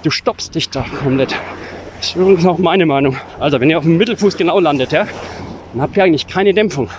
[0.02, 1.34] du stoppst dich da komplett.
[1.96, 3.16] Das ist übrigens auch meine Meinung.
[3.38, 5.06] Also wenn ihr auf dem Mittelfuß genau landet, ja,
[5.72, 6.90] dann habt ihr eigentlich keine Dämpfung.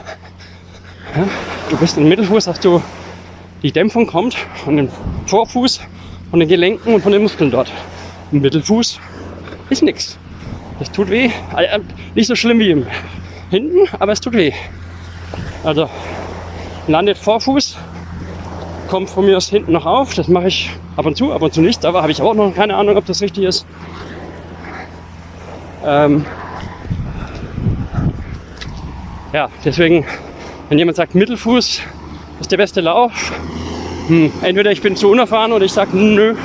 [1.15, 1.27] Ja,
[1.69, 2.81] du bist im Mittelfuß, dass du
[3.61, 4.33] die Dämpfung kommt
[4.65, 4.89] von dem
[5.27, 5.79] Vorfuß,
[6.31, 7.71] von den Gelenken und von den Muskeln dort.
[8.31, 8.99] Im Mittelfuß
[9.69, 10.17] ist nichts.
[10.79, 11.29] Das tut weh.
[11.55, 11.79] Äh,
[12.15, 12.87] nicht so schlimm wie im
[13.51, 14.53] hinten, aber es tut weh.
[15.63, 15.87] Also
[16.87, 17.77] landet Vorfuß,
[18.87, 20.15] kommt von mir aus hinten noch auf.
[20.15, 21.85] Das mache ich ab und zu, ab und zu nicht.
[21.85, 23.65] Aber habe ich auch noch keine Ahnung, ob das richtig ist.
[25.85, 26.25] Ähm
[29.33, 30.05] ja, deswegen,
[30.69, 31.81] wenn jemand sagt, Mittelfuß
[32.39, 33.31] ist der beste Lauf,
[34.07, 36.35] hm, entweder ich bin zu unerfahren oder ich sage, nö.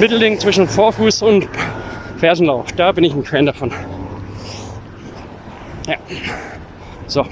[0.00, 1.48] Mittelding zwischen Vorfuß und
[2.18, 3.70] Fersenlauf, da bin ich ein Fan davon.
[5.86, 5.96] Ja.
[7.06, 7.26] So.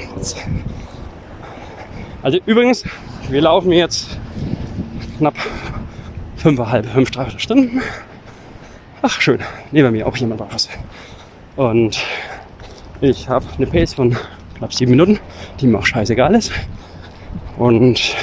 [2.22, 2.84] Also übrigens,
[3.28, 4.18] wir laufen jetzt
[5.18, 5.34] knapp
[6.36, 7.80] fünfeinhalb, fünf, drei Stunden.
[9.00, 10.68] Ach schön, neben mir auch jemand was.
[11.56, 12.04] Und
[13.00, 14.16] ich habe eine Pace von
[14.58, 15.18] knapp sieben Minuten,
[15.60, 16.52] die mir auch scheißegal ist.
[17.56, 18.14] Und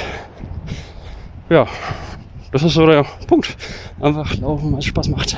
[1.48, 1.66] ja,
[2.52, 3.56] das ist so der Punkt.
[4.00, 5.36] Einfach laufen, es Spaß macht.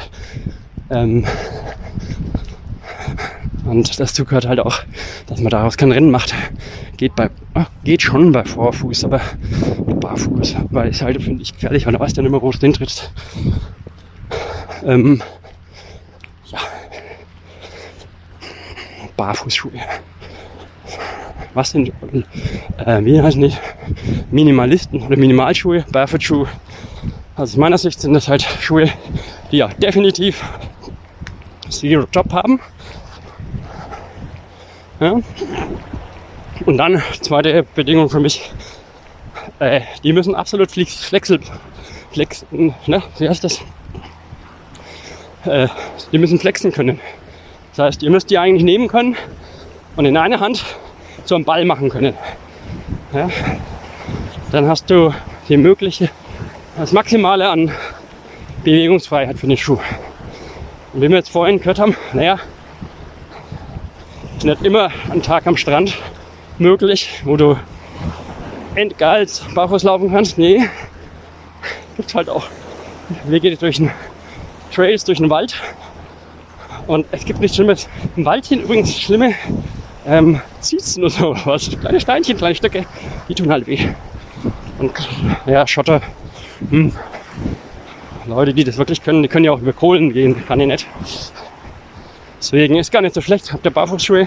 [0.90, 1.24] Ähm,
[3.64, 4.80] und dazu gehört halt auch,
[5.26, 6.34] dass man daraus kein Rennen macht.
[6.96, 7.30] Geht bei,
[7.84, 9.20] geht schon bei Vorfuß, aber
[10.00, 12.58] barfuß, weil es halt, finde ich, gefährlich, weil du weißt ja nicht mehr, wo du
[12.58, 13.12] hintrittst.
[14.84, 15.22] Ähm,
[16.46, 16.58] ja.
[19.16, 19.72] Barfußschuhe.
[21.54, 21.92] Was sind,
[22.78, 23.52] äh, wie heißen die?
[24.30, 26.48] Minimalisten oder Minimalschuhe, Barefoot-Schuhe.
[27.36, 28.90] Also aus meiner Sicht sind das halt Schuhe,
[29.50, 30.42] die ja definitiv
[31.68, 32.60] Zero Job haben
[35.02, 35.20] ja?
[36.64, 38.52] Und dann, zweite Bedingung für mich,
[39.58, 41.46] äh, die müssen absolut flexibel,
[42.12, 43.60] flex, ne, wie heißt das?
[45.44, 45.68] Äh,
[46.12, 47.00] die müssen flexen können.
[47.74, 49.16] Das heißt, ihr müsst die eigentlich nehmen können
[49.96, 50.64] und in einer Hand
[51.24, 52.14] so einen Ball machen können.
[53.12, 53.28] Ja?
[54.50, 55.12] Dann hast du
[55.48, 56.10] die mögliche,
[56.76, 57.72] das Maximale an
[58.62, 59.78] Bewegungsfreiheit für den Schuh.
[60.92, 62.38] Und wie wir jetzt vorhin gehört haben, naja,
[64.42, 65.96] ist nicht immer ein Tag am Strand
[66.58, 67.56] möglich, wo du
[68.74, 70.36] endgeils barfuß laufen kannst.
[70.36, 70.68] Nee,
[71.96, 72.48] gibt halt auch
[73.22, 73.92] Wege durch den
[74.74, 75.54] Trails, durch den Wald.
[76.88, 77.88] Und es gibt nichts Schlimmes.
[78.16, 79.32] Im Waldchen übrigens schlimme
[80.06, 81.70] ähm, Ziezen oder sowas.
[81.80, 82.84] Kleine Steinchen, kleine Stöcke,
[83.28, 83.78] die tun halt weh.
[84.80, 84.92] Und
[85.46, 86.00] ja, Schotter,
[86.68, 86.92] hm.
[88.26, 90.86] Leute, die das wirklich können, die können ja auch über Kohlen gehen, kann ich nicht.
[92.42, 93.52] Deswegen ist gar nicht so schlecht.
[93.52, 94.26] Habt ihr Barfußschuhe?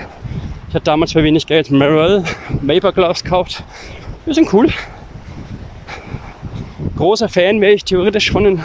[0.69, 2.23] Ich hatte damals für wenig Geld Merrell
[2.61, 3.61] Vapor Gloves gekauft.
[4.25, 4.69] Die sind cool.
[6.95, 8.63] Großer Fan wäre ich theoretisch von den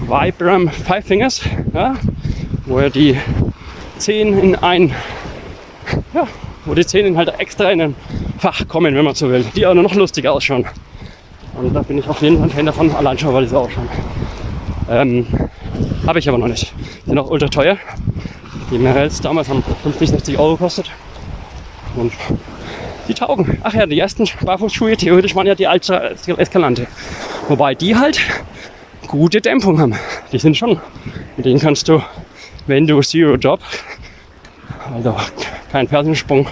[0.00, 1.42] Vibram Five Fingers,
[1.74, 1.96] ja,
[2.64, 3.18] wo er die
[3.98, 4.94] Zehen in ein,
[6.14, 6.26] ja,
[6.64, 7.96] wo die Zehen halt extra in ein
[8.38, 10.64] Fach kommen, wenn man so will, die auch noch lustiger ausschauen.
[11.52, 13.58] Und da bin ich auf jeden Fall ein Fan davon, allein schon, weil die so
[13.58, 13.88] ausschauen.
[14.88, 15.26] Ähm,
[16.08, 16.72] Habe ich aber noch nicht.
[17.04, 17.76] Sind auch ultra teuer.
[18.70, 20.90] Die Merrells damals haben 50, 60 Euro gekostet.
[21.96, 22.14] Und
[23.06, 23.58] die taugen.
[23.62, 26.86] Ach ja, die ersten Barfußschuhe, theoretisch waren ja die Ultra Escalante.
[27.48, 28.22] Wobei die halt
[29.06, 29.98] gute Dämpfung haben.
[30.32, 30.80] Die sind schon,
[31.36, 32.02] mit denen kannst du,
[32.66, 33.60] wenn du Zero Job,
[34.94, 35.14] also
[35.70, 36.48] keinen Fersensprung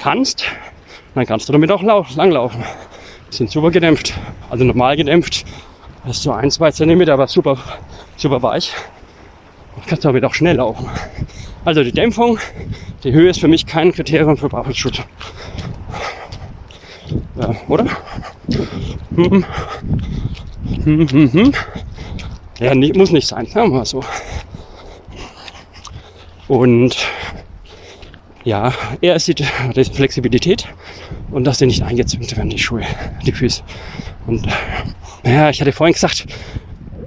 [0.00, 0.44] kannst,
[1.16, 1.82] dann kannst du damit auch
[2.14, 2.62] langlaufen.
[3.32, 4.14] Die sind super gedämpft,
[4.50, 5.44] also normal gedämpft.
[6.04, 7.58] Hast du ein, zwei Zentimeter, aber super,
[8.18, 8.74] super weich.
[9.76, 10.86] Und kannst damit auch schnell laufen.
[11.64, 12.38] Also die Dämpfung,
[13.04, 14.92] die Höhe ist für mich kein Kriterium für Barfußschuhe.
[17.36, 17.86] Ja, oder?
[19.14, 19.44] Hm.
[20.84, 21.52] Hm, hm, hm.
[22.58, 24.02] Ja, nicht, muss nicht sein, sagen wir mal so.
[26.48, 26.96] Und
[28.44, 30.66] ja, er ist die, die Flexibilität
[31.30, 32.82] und dass sie nicht eingezwängt werden, die Schuhe,
[33.24, 33.62] die Füße.
[34.26, 34.46] Und
[35.24, 36.26] ja, ich hatte vorhin gesagt,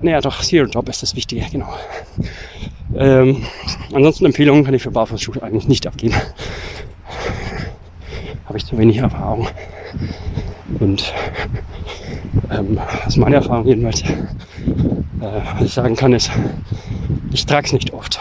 [0.02, 1.74] naja, doch, Zero Drop ist das Wichtige, genau.
[2.96, 3.46] Ähm,
[3.94, 6.16] ansonsten Empfehlungen kann ich für Barfußschuhe eigentlich nicht abgeben.
[8.46, 9.48] Habe ich zu wenig Erfahrung.
[10.80, 11.14] Und
[12.50, 14.12] ähm, aus meiner Erfahrung jedenfalls, äh,
[15.20, 16.32] was ich sagen kann, ist,
[17.32, 18.20] ich trage es nicht oft.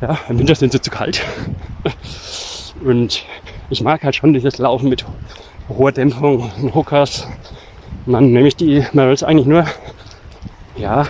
[0.00, 1.24] Ja, im Winter sind sie zu kalt.
[2.84, 3.24] Und
[3.70, 5.04] ich mag halt schon dieses Laufen mit
[5.68, 7.28] hoher Dämpfung und Hookers.
[8.06, 9.64] Und dann nehme ich die Merrills eigentlich nur,
[10.76, 11.06] ja,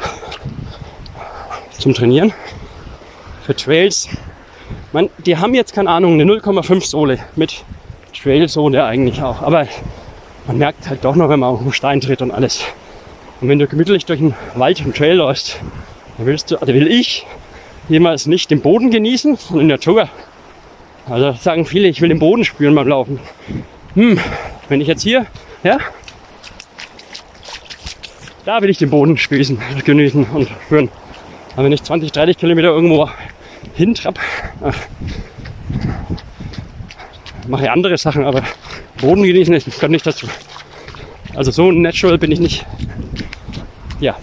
[1.79, 2.33] zum Trainieren.
[3.45, 4.09] Für Trails.
[4.93, 7.65] Man, die haben jetzt keine Ahnung, eine 0,5 Sohle mit
[8.13, 9.43] Trailsohle eigentlich auch.
[9.43, 9.67] Aber
[10.47, 12.65] man merkt halt doch noch, wenn man auf den Stein tritt und alles.
[13.41, 15.59] Und wenn du gemütlich durch den Wald und Trail läufst,
[16.17, 17.27] dann willst du, also will ich
[17.89, 20.09] jemals nicht den Boden genießen, sondern die Natur.
[21.09, 23.19] Also sagen viele, ich will den Boden spüren beim Laufen.
[23.95, 24.21] Hm,
[24.69, 25.27] wenn ich jetzt hier,
[25.65, 25.79] ja,
[28.45, 30.89] da will ich den Boden spüßen, genießen und spüren.
[31.55, 33.09] Aber wenn ich 20, 30 Kilometer irgendwo
[33.75, 34.19] hintrapp,
[37.47, 38.43] mache ich andere Sachen, aber
[39.01, 40.27] Boden genießen ist, gehört nicht dazu.
[41.35, 42.67] Also so natural bin ich nicht.
[44.01, 44.17] Ja.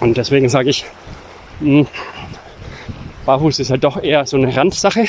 [0.00, 0.84] Und deswegen sage ich,
[1.60, 1.86] mh, hm,
[3.24, 5.04] Barfuß ist halt doch eher so eine Randsache.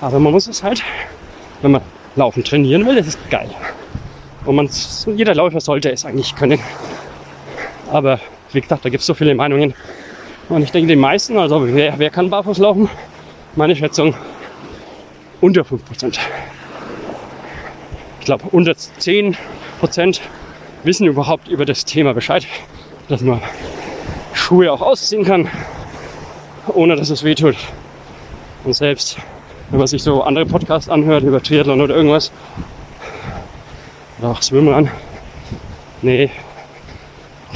[0.00, 0.82] Aber man muss es halt,
[1.62, 1.82] wenn man
[2.14, 3.50] laufen trainieren will, das ist geil.
[4.44, 4.68] Und man,
[5.16, 6.60] jeder Läufer sollte es eigentlich können.
[7.90, 8.20] Aber
[8.52, 9.74] wie gesagt, da gibt es so viele Meinungen.
[10.48, 12.88] Und ich denke, die meisten, also wer, wer kann barfuß laufen?
[13.56, 14.14] Meine Schätzung
[15.40, 16.18] unter 5%.
[18.20, 20.20] Ich glaube, unter 10%
[20.82, 22.46] wissen überhaupt über das Thema Bescheid,
[23.08, 23.40] dass man
[24.32, 25.48] Schuhe auch ausziehen kann,
[26.68, 27.56] ohne dass es weh tut.
[28.64, 29.18] Und selbst
[29.70, 32.32] wenn man sich so andere Podcasts anhört über Triathlon oder irgendwas,
[34.18, 34.90] oder auch Schwimmen
[36.02, 36.30] nee,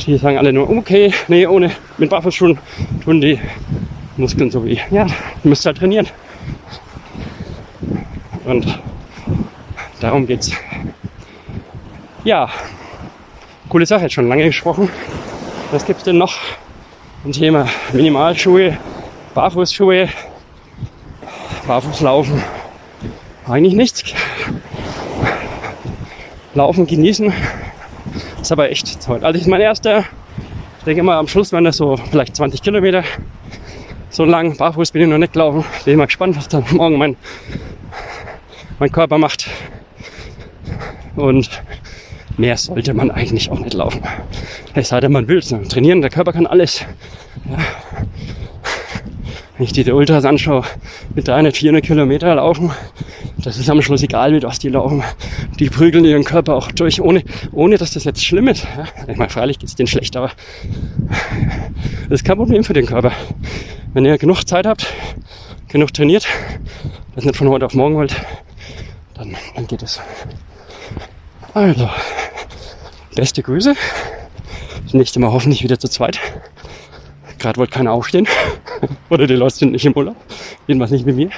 [0.07, 2.59] die sagen alle nur, okay, nee, ohne, mit Barfußschuhen
[3.05, 3.41] tun die
[4.17, 5.07] Muskeln so wie, ja,
[5.43, 6.09] du müsst halt trainieren.
[8.45, 8.81] Und
[10.01, 10.53] darum geht's.
[12.25, 12.49] Ja,
[13.69, 14.89] coole Sache, jetzt schon lange gesprochen.
[15.71, 16.35] Was gibt's denn noch?
[17.25, 18.79] Ein Thema Minimalschuhe,
[19.35, 20.09] Barfußschuhe,
[21.67, 22.43] Barfußlaufen.
[23.47, 24.15] Eigentlich nichts.
[26.59, 27.33] Laufen, genießen.
[28.43, 29.25] Ist aber echt toll.
[29.25, 30.01] Also ich mein erster,
[30.79, 33.05] ich denke mal am Schluss werden das so vielleicht 20 Kilometer.
[34.11, 35.65] So lang barfuß bin ich noch nicht gelaufen.
[35.85, 37.17] Bin mal gespannt, was dann morgen mein
[38.81, 39.49] mein Körper macht.
[41.15, 41.49] Und
[42.37, 44.03] mehr sollte man eigentlich auch nicht laufen.
[44.75, 45.55] Es sei denn, man will es.
[45.69, 46.85] Trainieren, der Körper kann alles.
[47.49, 47.59] Ja.
[49.59, 50.63] Wenn ich diese Ultras anschaue,
[51.17, 52.71] mit 300, 400 Kilometer laufen,
[53.39, 55.03] das ist am Schluss egal, mit was die laufen.
[55.59, 58.65] Die prügeln ihren Körper auch durch, ohne, ohne dass das jetzt schlimm ist.
[58.77, 58.85] Ja.
[59.09, 60.31] Ich meine, freilich geht es denen schlecht, aber
[62.09, 63.11] das ist kein Problem für den Körper.
[63.95, 64.87] Wenn ihr genug Zeit habt,
[65.67, 66.29] genug trainiert,
[67.17, 68.15] das nicht von heute auf morgen wollt,
[69.15, 70.01] dann, dann geht es.
[71.53, 71.91] Also,
[73.17, 73.75] beste Grüße.
[74.85, 76.21] Das nächste Mal hoffentlich wieder zu zweit.
[77.41, 78.29] Gerade wollte keiner aufstehen.
[79.11, 80.17] Oder die Leute sind nicht im Urlaub.
[80.67, 81.31] Jedenfalls nicht mit mir.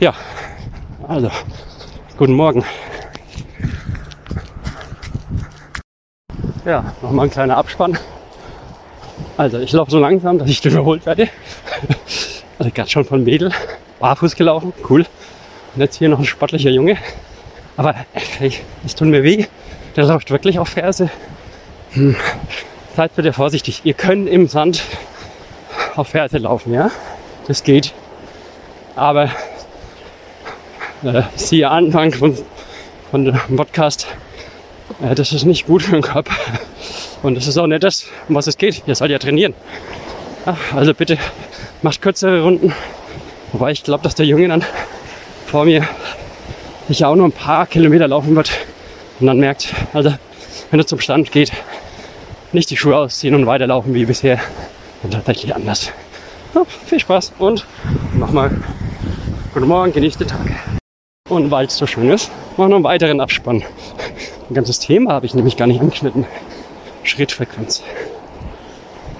[0.00, 0.14] Ja,
[1.06, 1.30] also,
[2.16, 2.64] guten Morgen.
[6.64, 7.98] Ja, nochmal ein kleiner Abspann.
[9.36, 11.28] Also ich laufe so langsam, dass ich überholt werde.
[12.58, 13.50] Also gerade schon von Mädel.
[13.98, 15.04] Barfuß gelaufen, cool.
[15.74, 16.96] Und jetzt hier noch ein sportlicher Junge.
[17.76, 17.96] Aber
[18.84, 19.46] es tut mir weh.
[19.96, 21.10] Der läuft wirklich auf Ferse.
[21.90, 22.14] Hm.
[22.94, 23.80] Seid bitte vorsichtig.
[23.84, 24.82] Ihr könnt im Sand
[25.96, 26.90] auf Ferse laufen, ja?
[27.48, 27.94] Das geht.
[28.96, 29.30] Aber
[31.02, 32.36] äh, siehe Anfang von,
[33.10, 34.06] von dem Podcast,
[35.02, 36.34] äh, das ist nicht gut für den Körper.
[37.22, 38.82] Und das ist auch nicht das, um was es geht.
[38.86, 39.54] Ihr sollt ja trainieren.
[40.44, 41.16] Ja, also bitte
[41.80, 42.74] macht kürzere Runden.
[43.52, 44.64] Wobei ich glaube, dass der Junge dann
[45.46, 45.88] vor mir
[46.88, 48.50] sicher auch nur ein paar Kilometer laufen wird
[49.18, 50.12] und dann merkt, also
[50.70, 51.52] wenn er zum Stand geht,
[52.52, 54.38] nicht die Schuhe ausziehen und weiterlaufen wie bisher,
[55.02, 55.90] dann tatsächlich anders.
[56.54, 57.66] Ja, viel Spaß und
[58.14, 58.50] mach mal
[59.54, 60.52] guten Morgen, genießt den Tag.
[61.28, 63.62] Und weil es so schön ist, mach noch einen weiteren Abspann.
[64.50, 66.26] Ein ganzes Thema habe ich nämlich gar nicht angeschnitten.
[67.04, 67.82] Schrittfrequenz.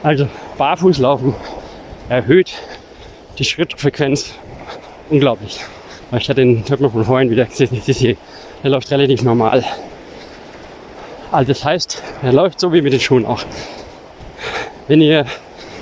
[0.03, 0.28] Also
[0.59, 1.35] Barfußlaufen
[2.09, 2.53] erhöht
[3.39, 4.35] die Schrittfrequenz
[5.09, 5.61] unglaublich.
[6.18, 7.80] Ich hatte den Typen von vorhin wieder gesehen,
[8.62, 9.64] der läuft relativ normal.
[11.33, 13.43] Also das heißt, er läuft so wie mit den Schuhen auch.
[14.87, 15.24] Wenn ihr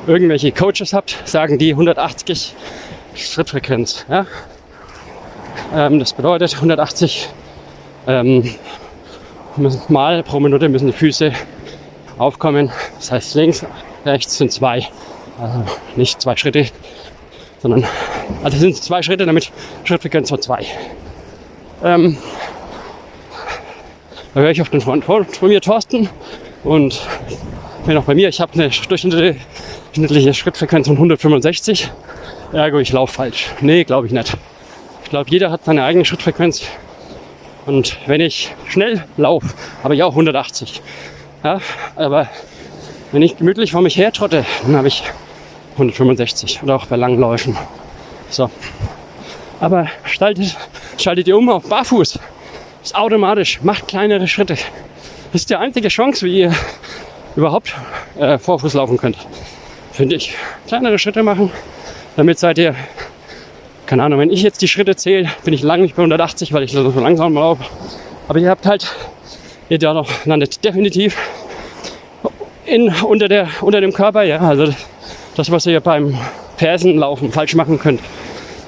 [0.07, 2.55] irgendwelche Coaches habt, sagen die 180
[3.17, 4.07] Schrittfrequenz.
[4.09, 4.27] Ja?
[5.75, 7.29] Ähm, das bedeutet 180
[8.07, 8.55] ähm,
[9.89, 11.33] Mal pro Minute müssen die Füße
[12.17, 12.71] aufkommen.
[12.99, 13.67] Das heißt links,
[14.07, 14.87] rechts sind zwei.
[15.41, 15.65] Also
[15.97, 16.69] nicht zwei Schritte,
[17.59, 17.85] sondern
[18.45, 19.51] also sind zwei Schritte, damit
[19.83, 20.65] Schrittfrequenz von zwei.
[21.83, 22.19] Ähm,
[24.35, 26.09] da höre ich auf den Freund von mir, Thorsten,
[26.63, 27.01] und
[27.87, 28.29] bin auch bei mir.
[28.29, 31.91] Ich habe eine durchschnittliche Schrittfrequenz von 165.
[32.53, 33.51] Ergo, ich laufe falsch.
[33.61, 34.37] Nee, glaube ich nicht.
[35.05, 36.63] Ich glaube, jeder hat seine eigene Schrittfrequenz.
[37.67, 39.49] Und wenn ich schnell laufe,
[39.83, 40.83] habe ich auch 180.
[41.43, 41.61] Ja,
[41.97, 42.29] aber
[43.13, 45.03] wenn ich gemütlich vor mich her trotte, dann habe ich
[45.73, 47.57] 165 oder auch bei langen Läufen.
[48.29, 48.51] So.
[49.61, 50.57] Aber schaltet,
[50.99, 52.19] schaltet ihr um auf Barfuß.
[52.83, 53.61] Ist automatisch.
[53.63, 54.55] Macht kleinere Schritte.
[54.55, 56.55] Das ist die einzige Chance, wie ihr
[57.37, 57.75] überhaupt
[58.19, 59.17] äh, Vorfuß laufen könnt.
[59.93, 60.35] Finde ich.
[60.67, 61.51] Kleinere Schritte machen.
[62.17, 62.75] Damit seid ihr,
[63.87, 66.63] keine Ahnung, wenn ich jetzt die Schritte zähle, bin ich lange nicht bei 180, weil
[66.63, 67.65] ich so langsam laufe.
[68.29, 68.95] Aber ihr habt halt,
[69.69, 71.17] ihr da noch landet definitiv
[72.65, 74.23] in, unter, der, unter dem Körper.
[74.23, 74.73] Ja, also
[75.37, 76.17] das, was ihr beim
[76.57, 78.01] Fersenlaufen falsch machen könnt,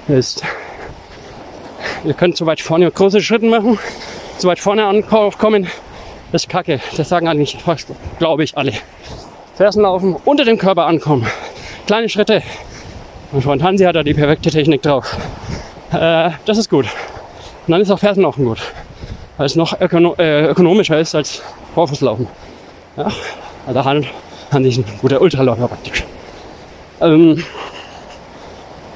[0.08, 0.42] ist,
[2.04, 3.78] ihr könnt zu weit vorne große Schritte machen,
[4.38, 5.66] zu weit vorne ankommen.
[6.32, 6.80] Das ist kacke.
[6.96, 7.56] Das sagen eigentlich,
[8.18, 8.72] glaube ich, alle.
[9.56, 11.26] Fersenlaufen, unter dem Körper ankommen.
[11.86, 12.42] Kleine Schritte.
[13.32, 15.16] Mein Freund Hansi hat da die perfekte Technik drauf.
[15.92, 16.86] Äh, das ist gut.
[17.66, 18.60] Und dann ist auch Fersenlaufen gut.
[19.36, 21.42] Weil es noch ökono äh, ökonomischer ist als
[21.74, 22.26] Vorfußlaufen.
[22.96, 23.08] Ja,
[23.66, 24.06] also Han,
[24.50, 26.04] Hansi ist ein guter Ultraläufer praktisch.
[27.00, 27.44] Ähm,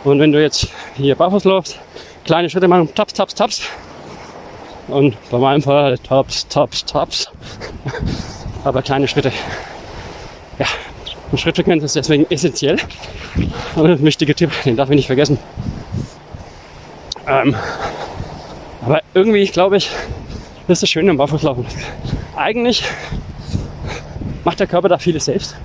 [0.05, 1.79] und wenn du jetzt hier barfuß läufst,
[2.27, 3.63] kleine Schritte machen, taps, taps, taps.
[4.89, 7.31] Und bei meinem Fall taps, taps, taps.
[8.65, 9.33] Aber kleine Schritte.
[10.59, 10.67] Ja,
[11.31, 12.79] und Schrittfrequenz ist deswegen essentiell.
[13.77, 15.39] Und ein wichtiger Tipp, den darf ich nicht vergessen.
[17.29, 17.55] Ähm,
[18.83, 19.91] aber irgendwie, glaube ich,
[20.69, 21.67] ist das Schöne am Barfußlaufen.
[22.37, 22.85] Eigentlich
[24.45, 25.57] macht der Körper da vieles selbst.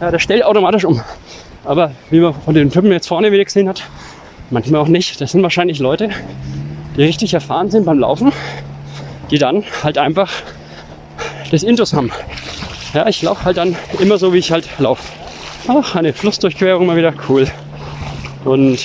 [0.00, 1.00] Ja, der stellt automatisch um.
[1.64, 3.82] Aber wie man von den Typen jetzt vorne wieder gesehen hat,
[4.50, 5.20] manchmal auch nicht.
[5.20, 6.10] Das sind wahrscheinlich Leute,
[6.96, 8.32] die richtig erfahren sind beim Laufen,
[9.30, 10.30] die dann halt einfach
[11.50, 12.10] das Intus haben.
[12.94, 15.02] Ja, ich laufe halt dann immer so, wie ich halt laufe.
[15.66, 17.46] Ach, eine Flussdurchquerung mal wieder cool.
[18.44, 18.78] Und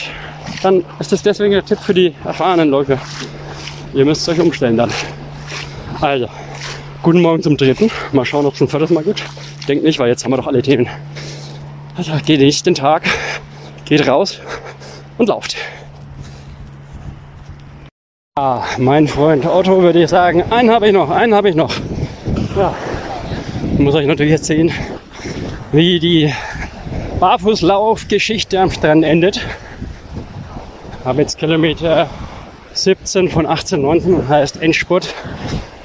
[0.61, 2.99] dann ist das deswegen der Tipp für die erfahrenen Läufer.
[3.93, 4.91] Ihr müsst euch umstellen dann.
[6.01, 6.28] Also,
[7.01, 7.89] guten Morgen zum dritten.
[8.11, 9.24] Mal schauen, ob es ein viertes Mal geht.
[9.59, 10.88] Ich denke nicht, weil jetzt haben wir doch alle Themen.
[11.95, 13.03] Also genießt den Tag,
[13.86, 14.39] geht raus
[15.18, 15.55] und lauft.
[18.36, 21.72] Ah, mein Freund Otto würde ich sagen, einen habe ich noch, einen habe ich noch.
[22.55, 22.74] Ja,
[23.74, 24.72] ich muss euch natürlich erzählen,
[25.72, 26.34] wie die
[27.20, 29.38] Barfußlaufgeschichte am Strand endet.
[30.99, 32.09] Ich habe jetzt Kilometer
[32.74, 35.14] 17 von 18, 19, heißt Endspurt.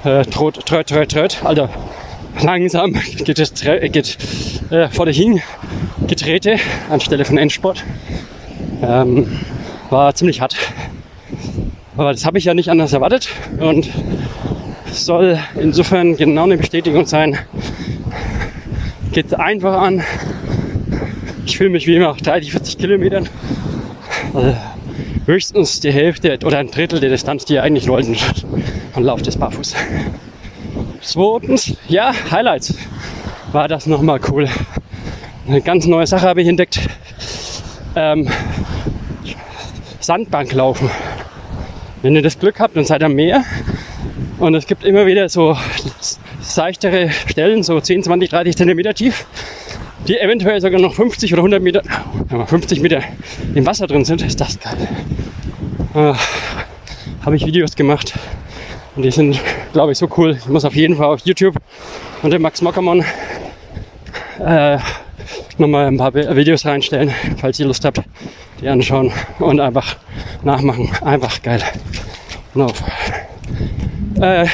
[0.04, 1.38] Äh, trot, tröt, tröt, tröt.
[1.44, 1.68] Also
[2.42, 4.16] langsam geht es geht,
[4.70, 5.42] äh, vor dich hin
[6.06, 6.56] Getrete
[6.88, 7.84] anstelle von Endsport.
[8.82, 9.26] Ähm,
[9.90, 10.56] war ziemlich hart.
[11.96, 13.90] Aber das habe ich ja nicht anders erwartet und
[14.86, 17.38] soll insofern genau eine Bestätigung sein.
[19.12, 20.04] Geht einfach an.
[21.44, 23.28] Ich fühle mich wie immer auf 30, 40 Kilometern.
[24.34, 24.56] Also
[25.26, 28.16] höchstens die Hälfte oder ein Drittel der Distanz, die ihr eigentlich wollten.
[28.94, 29.74] Und lauft jetzt barfuß.
[31.00, 32.74] Zweitens, ja, Highlights
[33.52, 34.48] war das nochmal cool.
[35.46, 36.80] Eine ganz neue Sache habe ich entdeckt.
[37.96, 38.28] Ähm,
[40.08, 40.88] Sandbank laufen.
[42.00, 43.44] Wenn ihr das Glück habt, dann seid am Meer.
[44.38, 45.54] Und es gibt immer wieder so
[46.40, 49.26] seichtere Stellen, so 10, 20, 30 Zentimeter tief,
[50.06, 51.82] die eventuell sogar noch 50 oder 100 Meter,
[52.46, 53.02] 50 Meter
[53.54, 54.22] im Wasser drin sind.
[54.22, 54.88] Ist das geil.
[55.94, 56.14] Äh,
[57.26, 58.14] habe ich Videos gemacht.
[58.96, 59.38] Und die sind,
[59.74, 60.38] glaube ich, so cool.
[60.38, 61.56] Ich muss auf jeden Fall auf YouTube
[62.22, 63.04] und den Max Mockermann
[64.38, 64.78] äh,
[65.58, 68.02] nochmal ein paar Videos reinstellen, falls ihr Lust habt,
[68.60, 69.96] die anschauen und einfach
[70.42, 70.90] nachmachen.
[71.02, 71.62] Einfach geil.
[72.54, 72.72] Und
[74.20, 74.46] äh,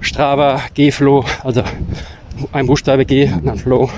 [0.00, 1.62] Strava, G-Flow, also
[2.52, 3.90] ein Buchstabe G und dann Flow,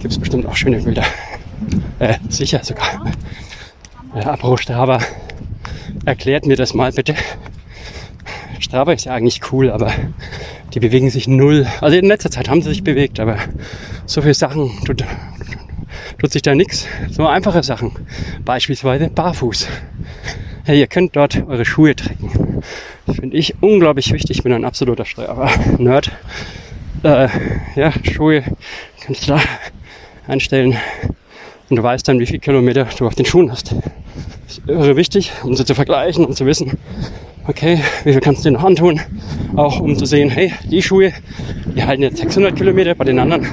[0.00, 1.04] gibt es bestimmt auch schöne Bilder.
[1.98, 3.12] Äh, sicher sogar.
[4.14, 5.00] Äh, apropos Strava,
[6.04, 7.14] erklärt mir das mal bitte.
[8.58, 9.92] Strava ist ja eigentlich cool, aber
[10.74, 11.66] die bewegen sich null.
[11.80, 13.36] Also in letzter Zeit haben sie sich bewegt, aber
[14.06, 15.04] so viele Sachen tut,
[16.18, 16.86] tut sich da nichts.
[17.10, 17.92] So einfache Sachen.
[18.44, 19.68] Beispielsweise barfuß.
[20.64, 22.62] Hey, ihr könnt dort eure Schuhe trecken.
[23.06, 24.38] Finde ich unglaublich wichtig.
[24.38, 26.10] Ich bin ein absoluter Strava-Nerd.
[27.04, 27.28] Äh,
[27.76, 28.42] ja, Schuhe
[29.00, 29.40] kannst du da
[30.26, 30.76] einstellen
[31.70, 33.74] und du weißt dann, wie viele Kilometer du auf den Schuhen hast.
[34.66, 36.78] Irre wichtig, um sie zu vergleichen und zu wissen,
[37.46, 39.00] okay, wie viel kannst du dir noch antun?
[39.56, 41.12] Auch um zu sehen, hey, die Schuhe,
[41.74, 43.46] die halten jetzt 600 Kilometer, bei den anderen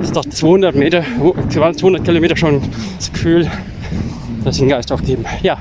[0.00, 1.04] ist doch 200 Meter,
[1.48, 2.62] 200 Kilometer schon
[2.96, 3.50] das Gefühl,
[4.44, 5.24] dass sie den Geist aufgeben.
[5.42, 5.58] Ja.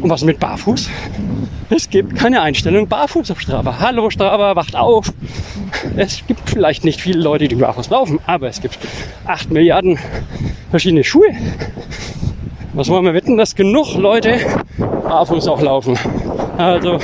[0.00, 0.88] Und was mit Barfuß?
[1.70, 3.78] Es gibt keine Einstellung barfuß auf Strava.
[3.78, 5.12] Hallo Strava, wacht auf.
[5.96, 8.78] Es gibt vielleicht nicht viele Leute, die barfuß laufen, aber es gibt
[9.26, 9.98] 8 Milliarden
[10.70, 11.28] verschiedene Schuhe.
[12.74, 14.38] Was wollen wir wetten, dass genug Leute
[14.78, 15.98] barfuß auch laufen?
[16.56, 16.98] Also,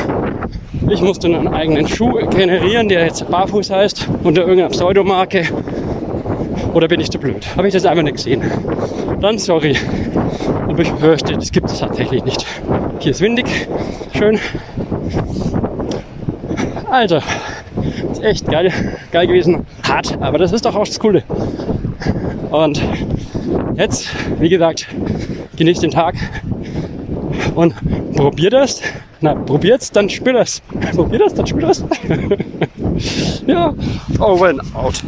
[0.89, 5.47] ich musste einen eigenen Schuh generieren, der jetzt barfuß heißt, unter irgendeiner Pseudomarke.
[6.73, 7.47] Oder bin ich zu blöd?
[7.55, 8.43] Habe ich das einfach nicht gesehen?
[9.21, 9.77] Dann sorry.
[10.69, 12.47] Aber ich fürchte, das gibt es tatsächlich nicht.
[13.01, 13.69] Hier ist windig,
[14.17, 14.41] schön.
[16.91, 17.19] Also,
[18.11, 18.73] ist echt geil,
[19.13, 19.67] geil gewesen.
[19.87, 21.25] Hart, aber das ist doch auch das Coole.
[22.51, 22.81] Und
[23.77, 24.09] jetzt,
[24.39, 24.89] wie gesagt,
[25.59, 26.15] genießt den Tag
[27.55, 27.75] und
[28.15, 28.81] probiert das.
[29.21, 30.61] Na, probiert's, dann spür das.
[30.95, 31.85] Probiert das, dann spür das.
[33.47, 33.75] ja,
[34.21, 35.03] over and out.